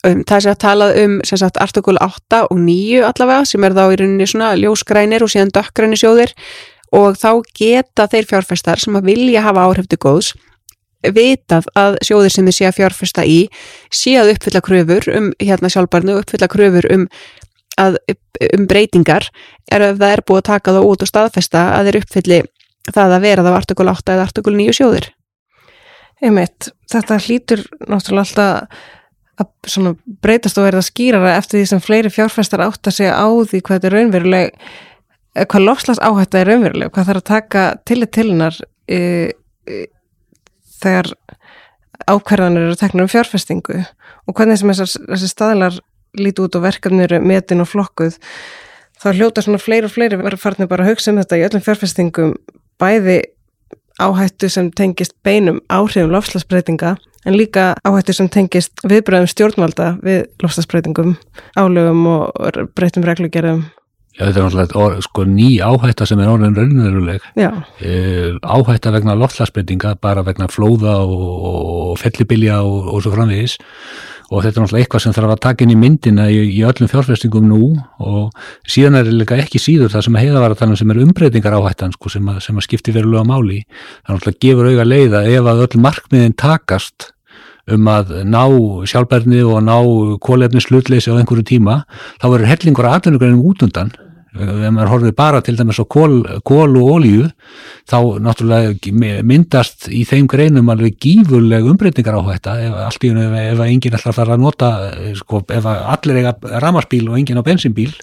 Um, 0.03 0.21
það 0.27 0.35
er 0.35 0.43
sér 0.45 0.53
að 0.53 0.61
talað 0.61 0.97
um 0.99 1.17
sagt, 1.25 1.57
artikul 1.63 1.97
8 1.97 2.43
og 2.51 2.57
9 2.59 3.03
allavega 3.07 3.47
sem 3.47 3.63
er 3.63 3.75
þá 3.75 3.83
í 3.87 3.99
rauninni 4.01 4.27
svona 4.29 4.53
ljósgrænir 4.59 5.23
og 5.23 5.31
síðan 5.31 5.53
dökkgrænir 5.55 6.01
sjóðir 6.01 6.33
og 6.93 7.15
þá 7.17 7.29
geta 7.57 8.09
þeir 8.11 8.27
fjárfestar 8.29 8.83
sem 8.83 8.97
að 8.99 9.07
vilja 9.13 9.45
hafa 9.45 9.63
áhrif 9.63 9.87
til 9.89 10.01
góðs 10.03 10.33
vitað 11.15 11.67
að 11.79 11.97
sjóðir 12.05 12.31
sem 12.35 12.47
þið 12.47 12.57
sé 12.57 12.67
að 12.67 12.77
fjárfesta 12.77 13.25
í 13.27 13.39
sé 13.91 14.13
að 14.19 14.33
uppfylla 14.35 14.61
kröfur 14.63 15.07
um 15.11 15.31
hérna 15.41 15.71
sjálfbarnu, 15.71 16.19
uppfylla 16.21 16.51
kröfur 16.51 16.87
um 16.93 17.07
að, 17.81 17.99
um 18.53 18.67
breytingar 18.69 19.29
er 19.71 19.87
að 19.89 20.01
það 20.01 20.15
er 20.15 20.23
búið 20.27 20.41
að 20.41 20.49
taka 20.49 20.75
það 20.75 20.89
út 20.89 21.05
og 21.05 21.11
staðfesta 21.11 21.65
að 21.77 21.89
þeir 21.89 21.99
uppfylli 22.01 22.39
það 22.91 23.15
að 23.15 23.23
vera 23.23 23.43
það 23.43 23.53
var 23.55 23.61
artikul 23.61 23.91
8 23.93 24.15
eða 24.15 24.25
artikul 24.27 24.55
9 24.57 24.75
sjóðir. 24.79 25.07
Einmitt, 26.23 26.69
þetta 26.91 27.19
hlýtur 27.19 27.63
náttúrulega 27.89 28.23
alltaf 28.23 28.83
að 29.43 29.93
breytast 30.23 30.59
og 30.61 30.67
verða 30.67 30.83
skýrara 30.85 31.35
eftir 31.39 31.59
því 31.59 31.69
sem 31.71 31.81
fleiri 31.83 32.11
fjárfæstar 32.13 32.63
átt 32.63 32.87
að 32.87 32.97
segja 32.99 33.15
á 33.17 33.27
því 33.27 33.61
hvað 33.61 33.79
þetta 33.79 33.89
er 33.89 33.95
raunveruleg, 33.97 34.59
eh, 35.35 35.47
hvað 35.49 35.65
lofslags 35.65 36.03
áhætta 36.03 36.39
er 36.39 36.51
raunveruleg, 36.51 36.91
hvað 36.93 37.09
þarf 37.09 37.23
að 37.23 37.31
taka 37.31 37.63
tillit 37.89 38.13
til 38.13 38.27
hennar 38.29 38.59
e, 38.87 38.99
e, 39.65 39.85
þegar 40.83 41.13
ákverðanir 42.07 42.67
eru 42.67 42.77
teknur 42.77 43.07
um 43.07 43.11
fjárfæstingu 43.11 43.79
og 44.27 44.37
hvernig 44.37 44.59
sem 44.59 44.69
þessar 44.69 45.31
staðlar 45.31 45.79
líti 46.19 46.45
út 46.45 46.57
og 46.57 46.65
verkefni 46.65 47.05
eru 47.07 47.21
metin 47.23 47.63
og 47.63 47.69
flokkuð 47.71 48.17
þá 49.03 49.07
hljóta 49.11 49.43
svona 49.43 49.61
fleiri 49.61 49.89
og 49.89 49.93
fleiri 49.93 50.19
verður 50.19 50.41
farnir 50.41 50.69
bara 50.71 50.85
að 50.85 50.93
hugsa 50.93 51.11
um 51.11 51.21
þetta 51.21 51.39
í 51.39 51.45
öllum 51.47 51.65
fjárfestingum 51.65 52.35
bæði 52.81 53.21
áhættu 54.01 54.49
sem 54.49 54.69
tengist 54.73 55.15
beinum 55.25 55.59
áhrifum 55.69 56.13
lofslagsbreytinga 56.13 56.95
en 57.25 57.37
líka 57.37 57.73
áhættu 57.85 58.15
sem 58.15 58.29
tengist 58.31 58.83
viðbröðum 58.83 59.29
stjórnvalda 59.31 59.93
við 60.03 60.25
lofslagsbreytingum, 60.43 61.15
álögum 61.55 62.03
og 62.09 62.59
breytum 62.75 63.05
reglugerðum. 63.07 63.63
Já, 64.13 64.27
þetta 64.27 64.39
er 64.39 64.43
náttúrulega 64.45 65.03
sko, 65.07 65.23
ný 65.25 65.47
áhætta 65.65 66.05
sem 66.05 66.19
er 66.21 66.29
orðin 66.29 66.57
rauninveruleg. 66.57 67.23
E, 67.39 67.93
áhætta 68.45 68.91
vegna 68.93 69.15
lofslagsbreytinga, 69.17 69.95
bara 70.03 70.25
vegna 70.25 70.49
flóða 70.51 70.99
og, 71.01 71.23
og 71.47 71.95
fellibilja 72.01 72.59
og, 72.61 72.91
og 72.93 73.05
svo 73.05 73.15
framvegis 73.15 73.57
og 74.33 74.41
þetta 74.41 74.57
er 74.57 74.63
náttúrulega 74.63 74.83
eitthvað 74.83 75.03
sem 75.03 75.13
þarf 75.13 75.31
að 75.35 75.41
taka 75.45 75.63
inn 75.63 75.73
í 75.73 75.77
myndina 75.77 76.27
í, 76.33 76.37
í 76.57 76.61
öllum 76.65 76.89
fjárfestingum 76.89 77.45
nú. 77.45 77.67
Og 78.01 78.45
síðan 78.65 78.97
er 78.97 79.09
þetta 79.11 79.37
ekki 79.43 79.61
síður 79.61 79.93
það 79.93 80.05
sem 80.07 80.17
heiða 80.17 80.41
var 80.41 80.55
að 80.55 80.63
tala 80.63 80.73
um 80.73 80.79
sem 80.79 80.93
er 80.93 81.01
umbreytingar 81.03 81.57
áhættan 81.59 81.93
sko, 81.93 82.09
sem, 82.15 82.31
að, 82.33 82.39
sem 82.47 82.57
að 82.57 82.65
skipti 82.65 82.95
verulega 82.95 83.27
máli. 83.29 83.59
Það 84.01 84.17
náttúrulega 84.17 84.45
gefur 84.47 84.71
auga 84.71 84.87
leiða 84.89 85.25
ef 85.29 85.51
að 85.51 85.65
öll 85.67 85.83
markmiðin 85.85 86.37
takast 86.41 87.11
um 87.71 87.87
að 87.87 88.15
ná 88.27 88.41
sjálfbærni 88.89 89.43
og 89.47 89.61
ná 89.63 89.77
kólefni 90.23 90.63
slutleysi 90.63 91.13
á 91.13 91.15
einhverju 91.15 91.45
tíma 91.47 91.83
þá 92.19 92.25
verður 92.27 92.49
hellingur 92.49 92.89
að 92.89 92.97
atvinnugrænum 92.97 93.45
út 93.47 93.63
undan 93.63 93.93
ef 94.33 94.71
maður 94.73 94.91
horfið 94.93 95.15
bara 95.17 95.41
til 95.45 95.55
dæmis 95.57 95.79
á 95.81 95.85
kól, 95.85 96.23
kól 96.45 96.77
og 96.79 96.91
ólíu 96.97 97.27
þá 97.89 97.97
náttúrulega 98.23 99.21
myndast 99.25 99.89
í 99.93 100.03
þeim 100.09 100.27
greinum 100.31 100.71
alveg 100.73 100.97
gífurleg 101.03 101.67
umbreytingar 101.69 102.17
á 102.17 102.21
þetta 102.31 102.55
ef, 102.65 102.79
ef, 102.89 103.35
ef 103.43 103.65
enginn 103.67 103.97
ætlar 103.99 104.13
að 104.13 104.19
fara 104.21 104.37
að 104.37 104.45
nota 104.45 104.71
sko, 105.19 105.43
ef 105.53 105.67
allir 105.69 106.23
eiga 106.23 106.33
ramarspíl 106.63 107.05
og 107.09 107.19
enginn 107.19 107.41
á 107.41 107.45
bensinbíl 107.45 107.93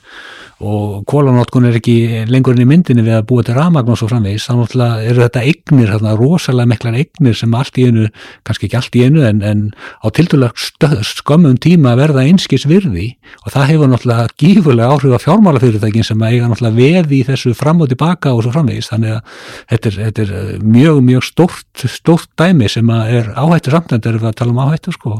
og 0.61 1.07
kólanótkun 1.09 1.71
er 1.71 1.79
ekki 1.79 2.27
lengur 2.29 2.53
inn 2.53 2.67
í 2.67 2.69
myndinni 2.69 3.05
við 3.07 3.17
að 3.17 3.27
búa 3.31 3.45
til 3.47 3.55
ramagn 3.57 3.95
og 3.95 3.97
svo 3.97 4.11
framvegis 4.11 4.45
þá 4.45 4.53
náttúrulega 4.59 5.07
eru 5.09 5.23
þetta 5.25 5.45
eignir, 5.49 5.93
þarna 5.95 6.13
rosalega 6.19 6.69
meklar 6.69 6.99
eignir 7.01 7.39
sem 7.39 7.55
allt 7.57 7.81
í 7.81 7.87
einu, 7.89 8.09
kannski 8.45 8.69
ekki 8.69 8.77
allt 8.77 8.99
í 9.01 9.05
einu 9.07 9.25
en, 9.25 9.41
en 9.41 9.63
á 9.73 10.07
tildulega 10.13 11.01
skömmum 11.09 11.57
tíma 11.65 11.95
verða 11.97 12.27
einskis 12.29 12.69
virði 12.69 13.15
og 13.47 13.55
það 13.55 13.71
hefur 13.73 13.93
náttúrulega 13.95 14.35
gífurlega 14.37 14.93
áhrif 14.93 15.17
á 15.17 15.25
fjármálafyrirtækin 15.25 16.09
sem 16.11 16.20
eiga 16.27 16.51
náttúrulega 16.51 16.79
veð 16.81 17.17
í 17.17 17.23
þessu 17.29 17.55
fram 17.57 17.81
og 17.85 17.91
tilbaka 17.93 18.35
og 18.35 18.45
svo 18.45 18.53
framvegis 18.55 18.93
þannig 18.93 19.17
að 19.17 19.41
þetta 19.73 19.91
er, 19.91 19.99
þetta 20.05 20.27
er 20.27 20.63
mjög, 20.65 21.03
mjög 21.09 21.27
stórt, 21.31 21.87
stórt 21.87 22.31
dæmi 22.41 22.71
sem 22.71 22.95
er 23.01 23.33
áhættu 23.35 23.75
samt 23.75 23.93
en 23.93 24.01
þetta 24.01 24.15
er 24.15 24.31
að 24.31 24.39
tala 24.43 24.55
um 24.55 24.63
áhættu 24.67 24.95
sko 24.97 25.19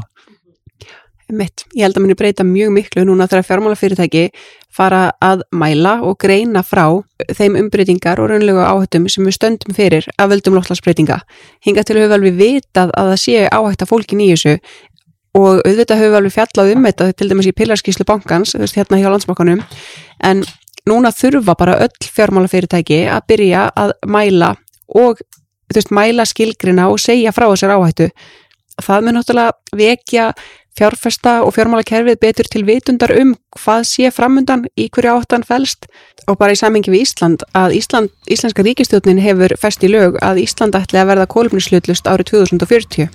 mitt. 1.35 1.65
Ég 1.75 1.85
held 1.85 1.97
að 1.97 2.05
muni 2.05 2.17
breyta 2.19 2.45
mjög 2.47 2.73
miklu 2.75 3.05
núna 3.07 3.27
þegar 3.29 3.47
fjármálafyrirtæki 3.47 4.23
fara 4.71 5.01
að 5.23 5.43
mæla 5.55 5.97
og 6.07 6.17
greina 6.21 6.63
frá 6.65 6.85
þeim 7.31 7.57
umbreytingar 7.59 8.21
og 8.21 8.31
raunlega 8.31 8.69
áhættum 8.71 9.07
sem 9.11 9.27
við 9.27 9.37
stöndum 9.37 9.75
fyrir 9.75 10.07
að 10.17 10.35
völdum 10.35 10.57
lofslagsbreytinga. 10.59 11.21
Hinga 11.65 11.83
til 11.87 11.99
höfu 11.99 12.15
alveg 12.17 12.39
vitað 12.39 12.93
að 12.99 13.11
það 13.13 13.21
sé 13.25 13.43
áhætt 13.47 13.85
að 13.85 13.91
fólkin 13.91 14.23
í 14.23 14.31
þessu 14.33 14.57
og 15.39 15.61
auðvitað 15.63 16.03
höfu 16.03 16.17
alveg 16.19 16.35
fjallað 16.35 16.73
um 16.75 16.87
þetta 16.89 17.11
til 17.15 17.29
dæmis 17.31 17.47
í 17.47 17.55
pilarskíslu 17.55 18.07
bankans, 18.07 18.55
hérna 18.75 18.99
hjá 18.99 19.11
landsbókanum, 19.11 19.61
en 20.27 20.43
núna 20.89 21.11
þurfa 21.13 21.55
bara 21.57 21.79
öll 21.85 22.09
fjármálafyrirtæki 22.15 23.03
að 23.11 23.27
byrja 23.29 23.67
að 23.77 23.95
mæla 24.07 24.55
og 24.97 25.21
veist 25.71 25.93
mæla 25.93 26.25
skilgrina 26.27 26.89
og 26.91 26.99
segja 26.99 27.33
frá 27.35 27.47
þessar 27.49 27.77
áhættu. 27.77 28.09
Það 28.81 29.05
mun 29.05 29.17
náttúrulega 29.19 29.77
vekja 29.77 30.31
fjárfesta 30.77 31.41
og 31.43 31.53
fjármálakerfið 31.55 32.19
betur 32.21 32.47
til 32.47 32.63
vitundar 32.67 33.11
um 33.19 33.33
hvað 33.57 33.83
sé 33.89 34.11
framundan 34.13 34.63
í 34.79 34.87
hverju 34.87 35.17
áttan 35.19 35.43
fælst 35.47 35.87
og 36.27 36.37
bara 36.39 36.55
í 36.55 36.59
samengi 36.59 36.93
við 36.93 37.05
Ísland 37.05 37.43
að 37.57 37.75
Ísland, 37.79 38.13
Íslenska 38.31 38.63
ríkistjónin 38.63 39.19
hefur 39.23 39.55
fest 39.59 39.83
í 39.83 39.91
lög 39.91 40.15
að 40.23 40.43
Ísland 40.45 40.77
ætli 40.79 41.01
að 41.01 41.11
verða 41.11 41.27
kólumnisluttlust 41.33 42.07
árið 42.07 42.31
2040 42.31 43.11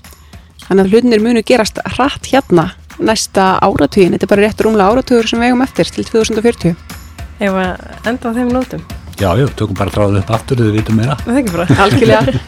þannig 0.67 0.85
að 0.85 0.93
hlutinir 0.93 1.25
munu 1.25 1.45
gerast 1.47 1.81
hratt 1.97 2.29
hérna 2.29 2.69
næsta 2.99 3.57
áratugin, 3.65 4.13
þetta 4.17 4.29
er 4.29 4.35
bara 4.35 4.47
rétt 4.47 4.63
rúmlega 4.65 4.93
áratugur 4.93 5.29
sem 5.29 5.41
við 5.41 5.53
eigum 5.53 5.65
eftir 5.65 5.93
til 5.97 6.07
2040 6.13 6.96
Ef 7.37 7.53
að 7.53 8.09
enda 8.13 8.33
á 8.33 8.37
þeim 8.37 8.53
nótum 8.55 8.87
Já, 9.17 9.31
já, 9.37 9.47
tökum 9.57 9.77
bara 9.79 9.93
dráðið 9.93 10.23
upp 10.23 10.31
aftur 10.37 10.61
þegar 10.61 10.73
við 10.73 10.81
vitum 10.81 11.01
meira 11.01 11.19
Það 11.25 11.35
er 11.35 11.43
ekki 11.43 11.57
bara 11.57 11.69
Algjörlega 11.87 12.39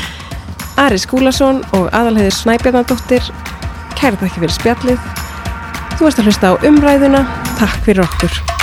Ari 0.84 1.00
Skúlason 1.00 1.64
og 1.76 1.88
aðalheiðir 1.92 2.36
Snæbjörnadóttir 2.38 3.32
Kæra 4.00 4.16
þakki 4.16 4.40
fyrir 4.40 4.54
spjallið. 4.54 5.08
Þú 5.98 6.06
varst 6.06 6.22
að 6.22 6.30
hlusta 6.30 6.54
á 6.56 6.64
umræðuna. 6.70 7.20
Takk 7.60 7.84
fyrir 7.84 8.06
okkur. 8.06 8.59